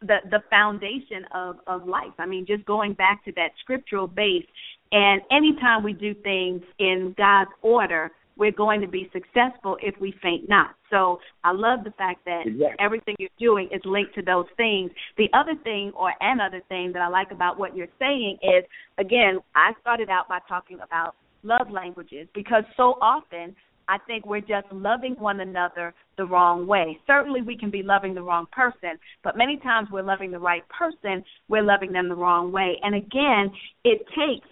the 0.00 0.18
the 0.30 0.42
foundation 0.50 1.24
of 1.32 1.56
of 1.66 1.86
life. 1.86 2.14
I 2.18 2.26
mean, 2.26 2.46
just 2.46 2.64
going 2.64 2.94
back 2.94 3.24
to 3.26 3.32
that 3.32 3.50
scriptural 3.60 4.06
base. 4.06 4.46
And 4.92 5.22
anytime 5.30 5.82
we 5.82 5.94
do 5.94 6.14
things 6.14 6.62
in 6.78 7.14
God's 7.16 7.50
order, 7.62 8.12
we're 8.36 8.52
going 8.52 8.80
to 8.80 8.88
be 8.88 9.10
successful 9.12 9.76
if 9.82 9.94
we 10.00 10.14
faint 10.22 10.48
not. 10.48 10.74
So 10.90 11.20
I 11.44 11.52
love 11.52 11.84
the 11.84 11.90
fact 11.92 12.24
that 12.24 12.46
Exactly. 12.46 12.76
everything 12.78 13.16
you're 13.18 13.30
doing 13.38 13.68
is 13.72 13.80
linked 13.84 14.14
to 14.14 14.22
those 14.22 14.46
things. 14.56 14.90
The 15.16 15.28
other 15.32 15.54
thing, 15.64 15.92
or 15.94 16.12
another 16.20 16.62
thing 16.68 16.92
that 16.92 17.02
I 17.02 17.08
like 17.08 17.30
about 17.30 17.58
what 17.58 17.76
you're 17.76 17.88
saying 17.98 18.38
is, 18.42 18.64
again, 18.98 19.38
I 19.54 19.72
started 19.80 20.08
out 20.08 20.28
by 20.28 20.38
talking 20.48 20.78
about 20.80 21.14
love 21.42 21.70
languages 21.70 22.28
because 22.34 22.64
so 22.76 22.96
often 23.00 23.54
I 23.88 23.98
think 24.06 24.24
we're 24.24 24.40
just 24.40 24.66
loving 24.70 25.14
one 25.18 25.40
another 25.40 25.92
the 26.16 26.24
wrong 26.24 26.66
way. 26.66 26.98
Certainly, 27.06 27.42
we 27.42 27.58
can 27.58 27.70
be 27.70 27.82
loving 27.82 28.14
the 28.14 28.22
wrong 28.22 28.46
person, 28.52 28.98
but 29.24 29.36
many 29.36 29.56
times 29.58 29.88
we're 29.90 30.02
loving 30.02 30.30
the 30.30 30.38
right 30.38 30.62
person, 30.68 31.24
we're 31.48 31.62
loving 31.62 31.92
them 31.92 32.08
the 32.08 32.14
wrong 32.14 32.52
way. 32.52 32.78
And 32.82 32.94
again, 32.94 33.50
it 33.84 34.06
takes 34.16 34.48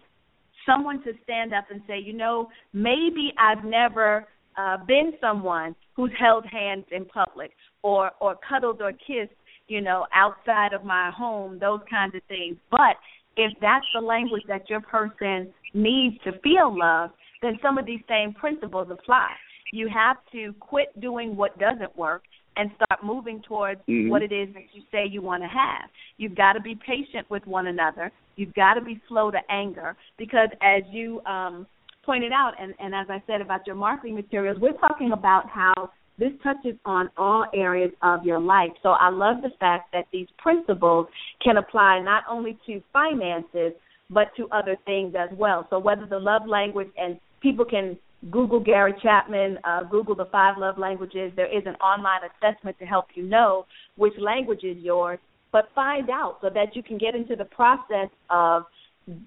someone 0.67 1.03
to 1.05 1.13
stand 1.25 1.53
up 1.53 1.65
and 1.71 1.81
say, 1.87 1.99
you 1.99 2.13
know, 2.13 2.49
maybe 2.73 3.33
I've 3.39 3.65
never 3.65 4.27
uh, 4.57 4.77
been 4.87 5.13
someone 5.21 5.75
who's 5.95 6.11
held 6.19 6.45
hands 6.47 6.85
in 6.91 7.05
public 7.05 7.53
or 7.83 8.11
or 8.21 8.37
cuddled 8.49 8.81
or 8.83 8.93
kissed, 8.93 9.33
you 9.69 9.81
know, 9.81 10.07
outside 10.15 10.73
of 10.73 10.85
my 10.85 11.11
home, 11.17 11.59
those 11.59 11.81
kinds 11.89 12.15
of 12.15 12.23
things. 12.29 12.57
But 12.71 12.97
if 13.37 13.53
that's 13.61 13.87
the 13.95 14.01
language 14.01 14.43
that 14.49 14.69
your 14.69 14.81
person 14.81 15.53
needs 15.73 16.17
to 16.25 16.33
feel 16.41 16.77
love, 16.77 17.11
then 17.43 17.59
some 17.63 17.79
of 17.79 17.87
these 17.87 18.01
same 18.09 18.35
principles 18.35 18.89
apply. 18.91 19.31
You 19.73 19.89
have 19.89 20.17
to 20.33 20.53
quit 20.59 21.01
doing 21.01 21.37
what 21.37 21.59
doesn't 21.59 21.97
work 21.97 22.23
and 22.57 22.71
start 22.75 23.05
moving 23.05 23.41
towards 23.43 23.81
Mhm. 23.87 24.11
what 24.11 24.23
it 24.23 24.33
is 24.33 24.53
that 24.55 24.75
you 24.75 24.83
say 24.91 25.07
you 25.07 25.23
want 25.23 25.43
to 25.43 25.49
have. 25.49 25.89
You've 26.19 26.35
got 26.35 26.55
to 26.55 26.61
be 26.61 26.75
patient 26.75 27.31
with 27.31 27.47
one 27.47 27.69
another. 27.69 28.11
You've 28.41 28.55
got 28.55 28.75
to 28.75 28.81
be 28.81 28.99
slow 29.07 29.31
to 29.31 29.39
anger 29.51 29.95
because, 30.17 30.49
as 30.63 30.83
you 30.91 31.21
um, 31.27 31.67
pointed 32.07 32.33
out, 32.33 32.53
and, 32.59 32.73
and 32.79 32.95
as 32.95 33.07
I 33.11 33.23
said 33.27 33.43
about 33.43 33.67
your 33.67 33.77
marketing 33.77 34.15
materials, 34.15 34.57
we're 34.59 34.73
talking 34.73 35.13
about 35.13 35.47
how 35.51 35.91
this 36.19 36.31
touches 36.43 36.75
on 36.87 37.11
all 37.19 37.45
areas 37.55 37.91
of 38.03 38.25
your 38.25 38.41
life. 38.41 38.71
So 38.83 38.91
I 38.91 39.11
love 39.11 39.43
the 39.43 39.51
fact 39.61 39.93
that 39.93 40.07
these 40.11 40.27
principles 40.39 41.07
can 41.45 41.59
apply 41.59 42.01
not 42.01 42.25
only 42.31 42.59
to 42.65 42.81
finances, 42.95 43.75
but 44.09 44.29
to 44.39 44.49
other 44.53 44.79
things 44.87 45.15
as 45.19 45.29
well. 45.37 45.67
So 45.69 45.79
whether 45.79 46.07
the 46.07 46.19
love 46.19 46.47
language 46.47 46.89
and 46.97 47.21
people 47.43 47.67
can 47.67 47.99
Google 48.31 48.61
Gary 48.61 48.95
Chapman, 49.03 49.59
uh, 49.65 49.83
Google 49.85 50.15
the 50.15 50.29
five 50.33 50.57
love 50.59 50.79
languages. 50.79 51.33
There 51.37 51.47
is 51.47 51.65
an 51.67 51.75
online 51.77 52.21
assessment 52.25 52.79
to 52.79 52.85
help 52.87 53.07
you 53.15 53.23
know 53.23 53.67
which 53.97 54.13
language 54.19 54.63
is 54.63 54.77
yours, 54.79 55.19
but 55.53 55.69
find 55.75 56.11
out 56.11 56.39
so 56.41 56.51
that 56.51 56.75
you 56.75 56.83
can 56.83 56.99
get 56.99 57.15
into 57.15 57.37
the 57.37 57.45
process 57.45 58.09
of 58.29 58.65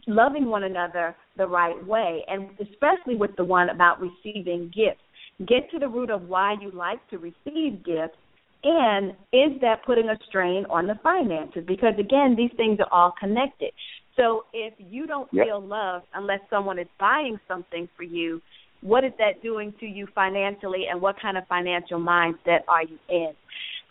loving 0.07 0.45
one 0.45 0.63
another 0.63 1.15
the 1.37 1.47
right 1.47 1.85
way, 1.85 2.23
and 2.27 2.49
especially 2.61 3.15
with 3.15 3.35
the 3.37 3.43
one 3.43 3.69
about 3.69 3.99
receiving 3.99 4.71
gifts. 4.73 5.01
Get 5.47 5.69
to 5.71 5.79
the 5.79 5.87
root 5.87 6.09
of 6.09 6.29
why 6.29 6.55
you 6.61 6.71
like 6.71 6.99
to 7.09 7.17
receive 7.17 7.83
gifts, 7.83 8.17
and 8.63 9.11
is 9.33 9.59
that 9.61 9.83
putting 9.85 10.09
a 10.09 10.17
strain 10.27 10.65
on 10.69 10.87
the 10.87 10.95
finances? 11.03 11.63
Because 11.67 11.95
again, 11.99 12.35
these 12.37 12.51
things 12.55 12.79
are 12.79 12.87
all 12.91 13.13
connected. 13.19 13.71
So 14.15 14.45
if 14.53 14.73
you 14.77 15.07
don't 15.07 15.27
Yep. 15.33 15.45
feel 15.45 15.61
loved 15.61 16.05
unless 16.13 16.39
someone 16.49 16.79
is 16.79 16.87
buying 16.99 17.39
something 17.47 17.89
for 17.97 18.03
you, 18.03 18.41
what 18.81 19.03
is 19.03 19.11
that 19.17 19.41
doing 19.41 19.73
to 19.79 19.85
you 19.85 20.07
financially, 20.13 20.87
and 20.89 21.01
what 21.01 21.19
kind 21.19 21.37
of 21.37 21.47
financial 21.47 21.99
mindset 21.99 22.59
are 22.67 22.83
you 22.83 22.99
in? 23.09 23.33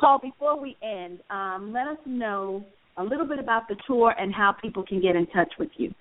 Paul, 0.00 0.18
before 0.18 0.60
we 0.60 0.76
end, 0.82 1.20
um, 1.30 1.72
let 1.72 1.86
us 1.86 1.98
know 2.06 2.64
a 2.96 3.04
little 3.04 3.26
bit 3.26 3.38
about 3.38 3.68
the 3.68 3.76
tour 3.86 4.14
and 4.18 4.34
how 4.34 4.52
people 4.52 4.84
can 4.84 5.00
get 5.00 5.16
in 5.16 5.26
touch 5.28 5.52
with 5.58 5.70
you. 5.76 5.94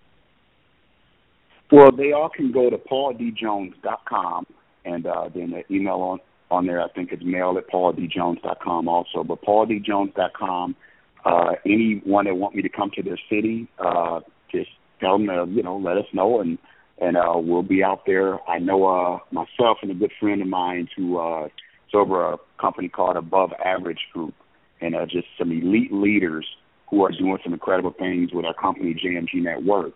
Well, 1.71 1.91
they 1.91 2.11
all 2.11 2.29
can 2.29 2.51
go 2.51 2.69
to 2.69 2.77
pauldjones.com 2.77 4.45
and 4.83 5.05
uh, 5.05 5.29
then 5.33 5.51
the 5.51 5.73
email 5.73 5.95
on 5.95 6.19
on 6.49 6.65
there. 6.65 6.81
I 6.81 6.89
think 6.89 7.13
it's 7.13 7.23
mail 7.23 7.55
at 7.57 7.69
pauldjones.com 7.69 8.87
also. 8.87 9.23
But 9.23 9.41
pauldjones.com. 9.41 10.75
Uh, 11.23 11.51
anyone 11.65 12.25
that 12.25 12.35
want 12.35 12.55
me 12.55 12.61
to 12.61 12.69
come 12.69 12.91
to 12.95 13.03
their 13.03 13.19
city, 13.29 13.67
uh, 13.79 14.19
just 14.51 14.69
tell 14.99 15.17
them 15.17 15.27
to 15.27 15.45
you 15.49 15.63
know 15.63 15.77
let 15.77 15.97
us 15.97 16.05
know 16.13 16.41
and 16.41 16.57
and 16.99 17.17
uh, 17.17 17.33
we'll 17.35 17.63
be 17.63 17.83
out 17.83 18.05
there. 18.05 18.37
I 18.49 18.59
know 18.59 18.85
uh, 18.85 19.19
myself 19.31 19.77
and 19.81 19.91
a 19.91 19.95
good 19.95 20.11
friend 20.19 20.41
of 20.41 20.47
mine 20.47 20.87
who 20.95 21.17
uh, 21.17 21.47
over 21.93 22.33
a 22.33 22.37
company 22.59 22.89
called 22.89 23.17
Above 23.17 23.51
Average 23.63 24.07
Group, 24.13 24.33
and 24.79 24.95
uh, 24.95 25.05
just 25.05 25.27
some 25.37 25.51
elite 25.51 25.91
leaders 25.91 26.45
who 26.89 27.03
are 27.03 27.11
doing 27.11 27.37
some 27.43 27.53
incredible 27.53 27.93
things 27.97 28.31
with 28.33 28.45
our 28.45 28.53
company 28.53 28.93
JMG 28.93 29.41
Network. 29.41 29.93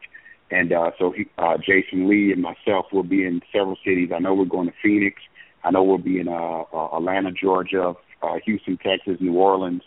And 0.51 0.71
uh, 0.71 0.91
so 0.97 1.11
he, 1.11 1.25
uh, 1.37 1.57
Jason 1.57 2.07
Lee 2.07 2.31
and 2.31 2.41
myself 2.41 2.87
will 2.91 3.03
be 3.03 3.25
in 3.25 3.41
several 3.51 3.77
cities. 3.83 4.11
I 4.15 4.19
know 4.19 4.33
we're 4.33 4.45
going 4.45 4.67
to 4.67 4.73
Phoenix. 4.81 5.21
I 5.63 5.71
know 5.71 5.83
we'll 5.83 5.97
be 5.97 6.19
in 6.19 6.27
uh, 6.27 6.63
uh, 6.73 6.95
Atlanta, 6.97 7.31
Georgia, 7.31 7.95
uh, 8.21 8.35
Houston, 8.45 8.77
Texas, 8.77 9.17
New 9.19 9.33
Orleans, 9.33 9.81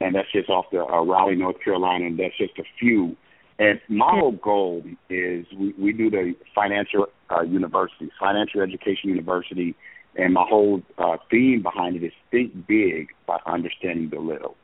and 0.00 0.14
that's 0.14 0.30
just 0.30 0.50
off 0.50 0.66
the 0.70 0.84
uh, 0.84 1.02
Raleigh, 1.02 1.36
North 1.36 1.56
Carolina, 1.64 2.06
and 2.06 2.18
that's 2.18 2.36
just 2.36 2.58
a 2.58 2.64
few. 2.78 3.16
And 3.58 3.80
my 3.88 4.10
whole 4.10 4.32
goal 4.32 4.82
is 5.08 5.46
we, 5.56 5.72
we 5.78 5.92
do 5.92 6.10
the 6.10 6.34
financial 6.54 7.06
uh, 7.30 7.42
university, 7.42 8.10
financial 8.20 8.60
education 8.60 9.08
university, 9.08 9.74
and 10.16 10.34
my 10.34 10.44
whole 10.48 10.82
uh, 10.98 11.16
theme 11.30 11.62
behind 11.62 11.96
it 11.96 12.04
is 12.04 12.12
think 12.30 12.66
big 12.66 13.08
by 13.26 13.38
understanding 13.46 14.10
the 14.10 14.18
little. 14.18 14.56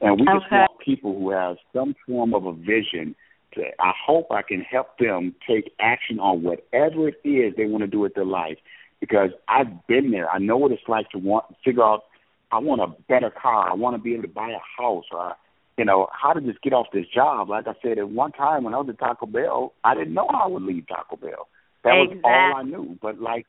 And 0.00 0.20
we 0.20 0.26
just 0.26 0.50
want 0.50 0.70
people 0.84 1.18
who 1.18 1.30
have 1.30 1.56
some 1.72 1.94
form 2.06 2.34
of 2.34 2.46
a 2.46 2.52
vision 2.52 3.14
to, 3.54 3.62
I 3.80 3.92
hope 4.06 4.26
I 4.30 4.42
can 4.42 4.60
help 4.60 4.98
them 4.98 5.34
take 5.48 5.72
action 5.80 6.18
on 6.18 6.42
whatever 6.42 7.08
it 7.08 7.16
is 7.24 7.54
they 7.56 7.66
want 7.66 7.82
to 7.82 7.86
do 7.86 8.00
with 8.00 8.14
their 8.14 8.24
life. 8.24 8.58
Because 9.00 9.30
I've 9.48 9.86
been 9.86 10.10
there. 10.12 10.30
I 10.30 10.38
know 10.38 10.56
what 10.56 10.72
it's 10.72 10.82
like 10.88 11.10
to 11.10 11.18
want 11.18 11.44
figure 11.64 11.82
out 11.82 12.04
I 12.52 12.58
want 12.58 12.80
a 12.80 12.86
better 13.08 13.30
car. 13.30 13.70
I 13.70 13.74
want 13.74 13.96
to 13.96 14.02
be 14.02 14.12
able 14.14 14.22
to 14.22 14.28
buy 14.28 14.50
a 14.50 14.82
house 14.82 15.04
or 15.12 15.34
you 15.76 15.84
know, 15.84 16.06
how 16.12 16.32
to 16.32 16.40
just 16.40 16.62
get 16.62 16.72
off 16.72 16.86
this 16.92 17.06
job. 17.12 17.48
Like 17.50 17.66
I 17.66 17.74
said, 17.82 17.98
at 17.98 18.08
one 18.08 18.32
time 18.32 18.64
when 18.64 18.74
I 18.74 18.78
was 18.78 18.88
at 18.88 18.98
Taco 18.98 19.26
Bell, 19.26 19.72
I 19.82 19.94
didn't 19.94 20.14
know 20.14 20.28
how 20.30 20.44
I 20.44 20.46
would 20.46 20.62
leave 20.62 20.86
Taco 20.86 21.16
Bell. 21.16 21.48
That 21.82 21.94
exactly. 22.00 22.16
was 22.16 22.22
all 22.24 22.54
I 22.56 22.62
knew. 22.62 22.98
But 23.02 23.20
like 23.20 23.46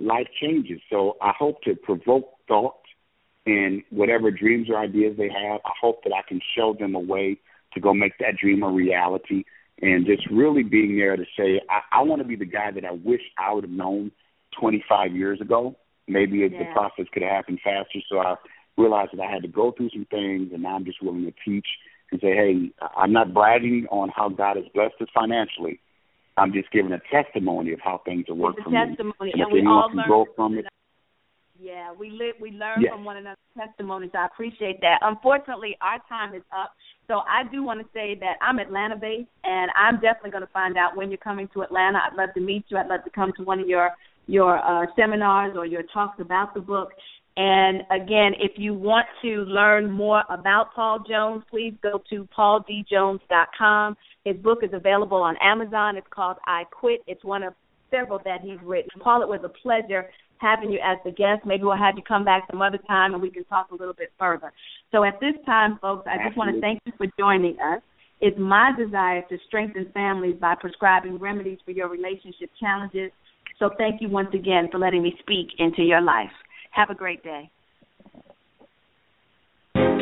life 0.00 0.28
changes. 0.40 0.80
So 0.90 1.16
I 1.20 1.32
hope 1.38 1.62
to 1.62 1.74
provoke 1.74 2.30
thought 2.48 2.80
and 3.46 3.82
whatever 3.90 4.30
dreams 4.30 4.68
or 4.68 4.78
ideas 4.78 5.16
they 5.16 5.28
have, 5.28 5.60
I 5.64 5.72
hope 5.80 6.02
that 6.04 6.12
I 6.12 6.26
can 6.28 6.40
show 6.56 6.74
them 6.78 6.94
a 6.94 7.00
way 7.00 7.38
to 7.74 7.80
go 7.80 7.94
make 7.94 8.18
that 8.18 8.36
dream 8.40 8.62
a 8.62 8.70
reality 8.70 9.44
and 9.82 10.06
just 10.06 10.28
really 10.30 10.62
being 10.62 10.96
there 10.96 11.16
to 11.16 11.24
say, 11.36 11.60
I, 11.68 12.00
I 12.00 12.02
want 12.02 12.22
to 12.22 12.28
be 12.28 12.36
the 12.36 12.46
guy 12.46 12.70
that 12.70 12.84
I 12.84 12.92
wish 12.92 13.20
I 13.38 13.52
would 13.52 13.64
have 13.64 13.70
known 13.70 14.10
25 14.58 15.14
years 15.14 15.40
ago. 15.40 15.76
Maybe 16.08 16.38
yeah. 16.38 16.48
the 16.48 16.72
process 16.72 17.06
could 17.12 17.22
have 17.22 17.32
happened 17.32 17.60
faster. 17.62 17.98
So 18.08 18.18
I 18.18 18.36
realized 18.78 19.10
that 19.12 19.22
I 19.22 19.30
had 19.30 19.42
to 19.42 19.48
go 19.48 19.72
through 19.72 19.90
some 19.90 20.06
things, 20.10 20.50
and 20.52 20.62
now 20.62 20.76
I'm 20.76 20.84
just 20.84 21.02
willing 21.02 21.24
to 21.24 21.32
teach 21.44 21.66
and 22.10 22.20
say, 22.20 22.34
hey, 22.34 22.70
I'm 22.96 23.12
not 23.12 23.34
bragging 23.34 23.86
on 23.90 24.10
how 24.14 24.28
God 24.28 24.56
has 24.56 24.66
blessed 24.74 24.94
us 25.00 25.08
financially. 25.14 25.80
I'm 26.36 26.52
just 26.52 26.70
giving 26.70 26.92
a 26.92 27.00
testimony 27.10 27.72
of 27.72 27.80
how 27.82 28.02
things 28.04 28.26
have 28.28 28.36
worked 28.36 28.62
for 28.62 28.70
me. 28.70 28.76
And, 28.76 28.98
and 28.98 29.52
we 29.52 29.64
all 29.66 29.90
learn 29.92 30.06
grow 30.06 30.26
from 30.36 30.58
it. 30.58 30.66
Yeah, 31.58 31.92
we 31.98 32.10
live, 32.10 32.34
we 32.38 32.50
learn 32.50 32.82
yes. 32.82 32.92
from 32.92 33.04
one 33.04 33.16
another's 33.16 33.38
testimonies. 33.56 34.10
I 34.14 34.26
appreciate 34.26 34.80
that. 34.82 34.98
Unfortunately, 35.00 35.76
our 35.80 35.98
time 36.08 36.34
is 36.34 36.42
up. 36.52 36.72
So 37.06 37.20
I 37.20 37.50
do 37.50 37.62
want 37.62 37.80
to 37.80 37.86
say 37.94 38.14
that 38.20 38.34
I'm 38.42 38.58
Atlanta 38.58 38.96
based, 38.96 39.30
and 39.44 39.70
I'm 39.74 39.94
definitely 39.94 40.32
going 40.32 40.42
to 40.42 40.52
find 40.52 40.76
out 40.76 40.96
when 40.96 41.10
you're 41.10 41.18
coming 41.18 41.48
to 41.54 41.62
Atlanta. 41.62 41.98
I'd 41.98 42.16
love 42.16 42.34
to 42.34 42.40
meet 42.40 42.64
you. 42.68 42.76
I'd 42.76 42.88
love 42.88 43.04
to 43.04 43.10
come 43.10 43.32
to 43.38 43.44
one 43.44 43.60
of 43.60 43.68
your 43.68 43.90
your 44.26 44.58
uh, 44.58 44.86
seminars 44.96 45.56
or 45.56 45.64
your 45.64 45.84
talks 45.94 46.20
about 46.20 46.52
the 46.52 46.60
book. 46.60 46.90
And 47.36 47.82
again, 47.90 48.32
if 48.40 48.52
you 48.56 48.72
want 48.72 49.06
to 49.22 49.44
learn 49.44 49.90
more 49.90 50.22
about 50.30 50.74
Paul 50.74 51.04
Jones, 51.06 51.42
please 51.50 51.74
go 51.82 52.02
to 52.08 52.26
pauldjones.com. 52.36 53.96
His 54.24 54.36
book 54.36 54.60
is 54.62 54.70
available 54.72 55.18
on 55.18 55.36
Amazon. 55.42 55.96
It's 55.96 56.06
called 56.10 56.38
I 56.46 56.64
Quit. 56.70 57.00
It's 57.06 57.22
one 57.24 57.42
of 57.42 57.52
several 57.90 58.20
that 58.24 58.40
he's 58.40 58.58
written. 58.64 58.90
Paul, 59.00 59.22
it 59.22 59.28
was 59.28 59.40
a 59.44 59.50
pleasure 59.50 60.08
having 60.38 60.70
you 60.70 60.78
as 60.84 60.98
the 61.04 61.10
guest. 61.10 61.44
Maybe 61.44 61.64
we'll 61.64 61.76
have 61.76 61.96
you 61.96 62.02
come 62.02 62.24
back 62.24 62.44
some 62.50 62.62
other 62.62 62.78
time 62.86 63.12
and 63.12 63.22
we 63.22 63.30
can 63.30 63.44
talk 63.44 63.70
a 63.70 63.74
little 63.74 63.94
bit 63.94 64.12
further. 64.18 64.52
So 64.92 65.04
at 65.04 65.20
this 65.20 65.34
time, 65.44 65.78
folks, 65.80 66.06
I 66.06 66.26
just 66.26 66.36
want 66.36 66.54
to 66.54 66.60
thank 66.60 66.80
you 66.86 66.92
for 66.96 67.06
joining 67.18 67.58
us. 67.60 67.82
It's 68.20 68.38
my 68.38 68.72
desire 68.78 69.22
to 69.28 69.38
strengthen 69.46 69.90
families 69.92 70.36
by 70.40 70.54
prescribing 70.58 71.18
remedies 71.18 71.58
for 71.64 71.72
your 71.72 71.88
relationship 71.88 72.50
challenges. 72.58 73.12
So 73.58 73.70
thank 73.76 74.00
you 74.00 74.08
once 74.08 74.30
again 74.34 74.68
for 74.70 74.78
letting 74.78 75.02
me 75.02 75.14
speak 75.20 75.48
into 75.58 75.82
your 75.82 76.00
life. 76.00 76.32
Have 76.76 76.90
a 76.90 76.94
great 76.94 77.22
day. 77.22 77.50
Thanks 79.74 79.96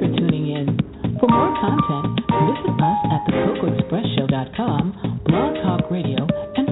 for 0.00 0.08
tuning 0.16 0.48
in. 0.56 0.78
For 1.20 1.28
more 1.28 1.52
content, 1.60 2.16
visit 2.48 2.72
us 2.80 3.00
at 3.12 3.20
thecocoexpressshow.com, 3.28 5.20
Blog 5.26 5.54
Talk 5.62 5.90
Radio, 5.90 6.26
and 6.56 6.71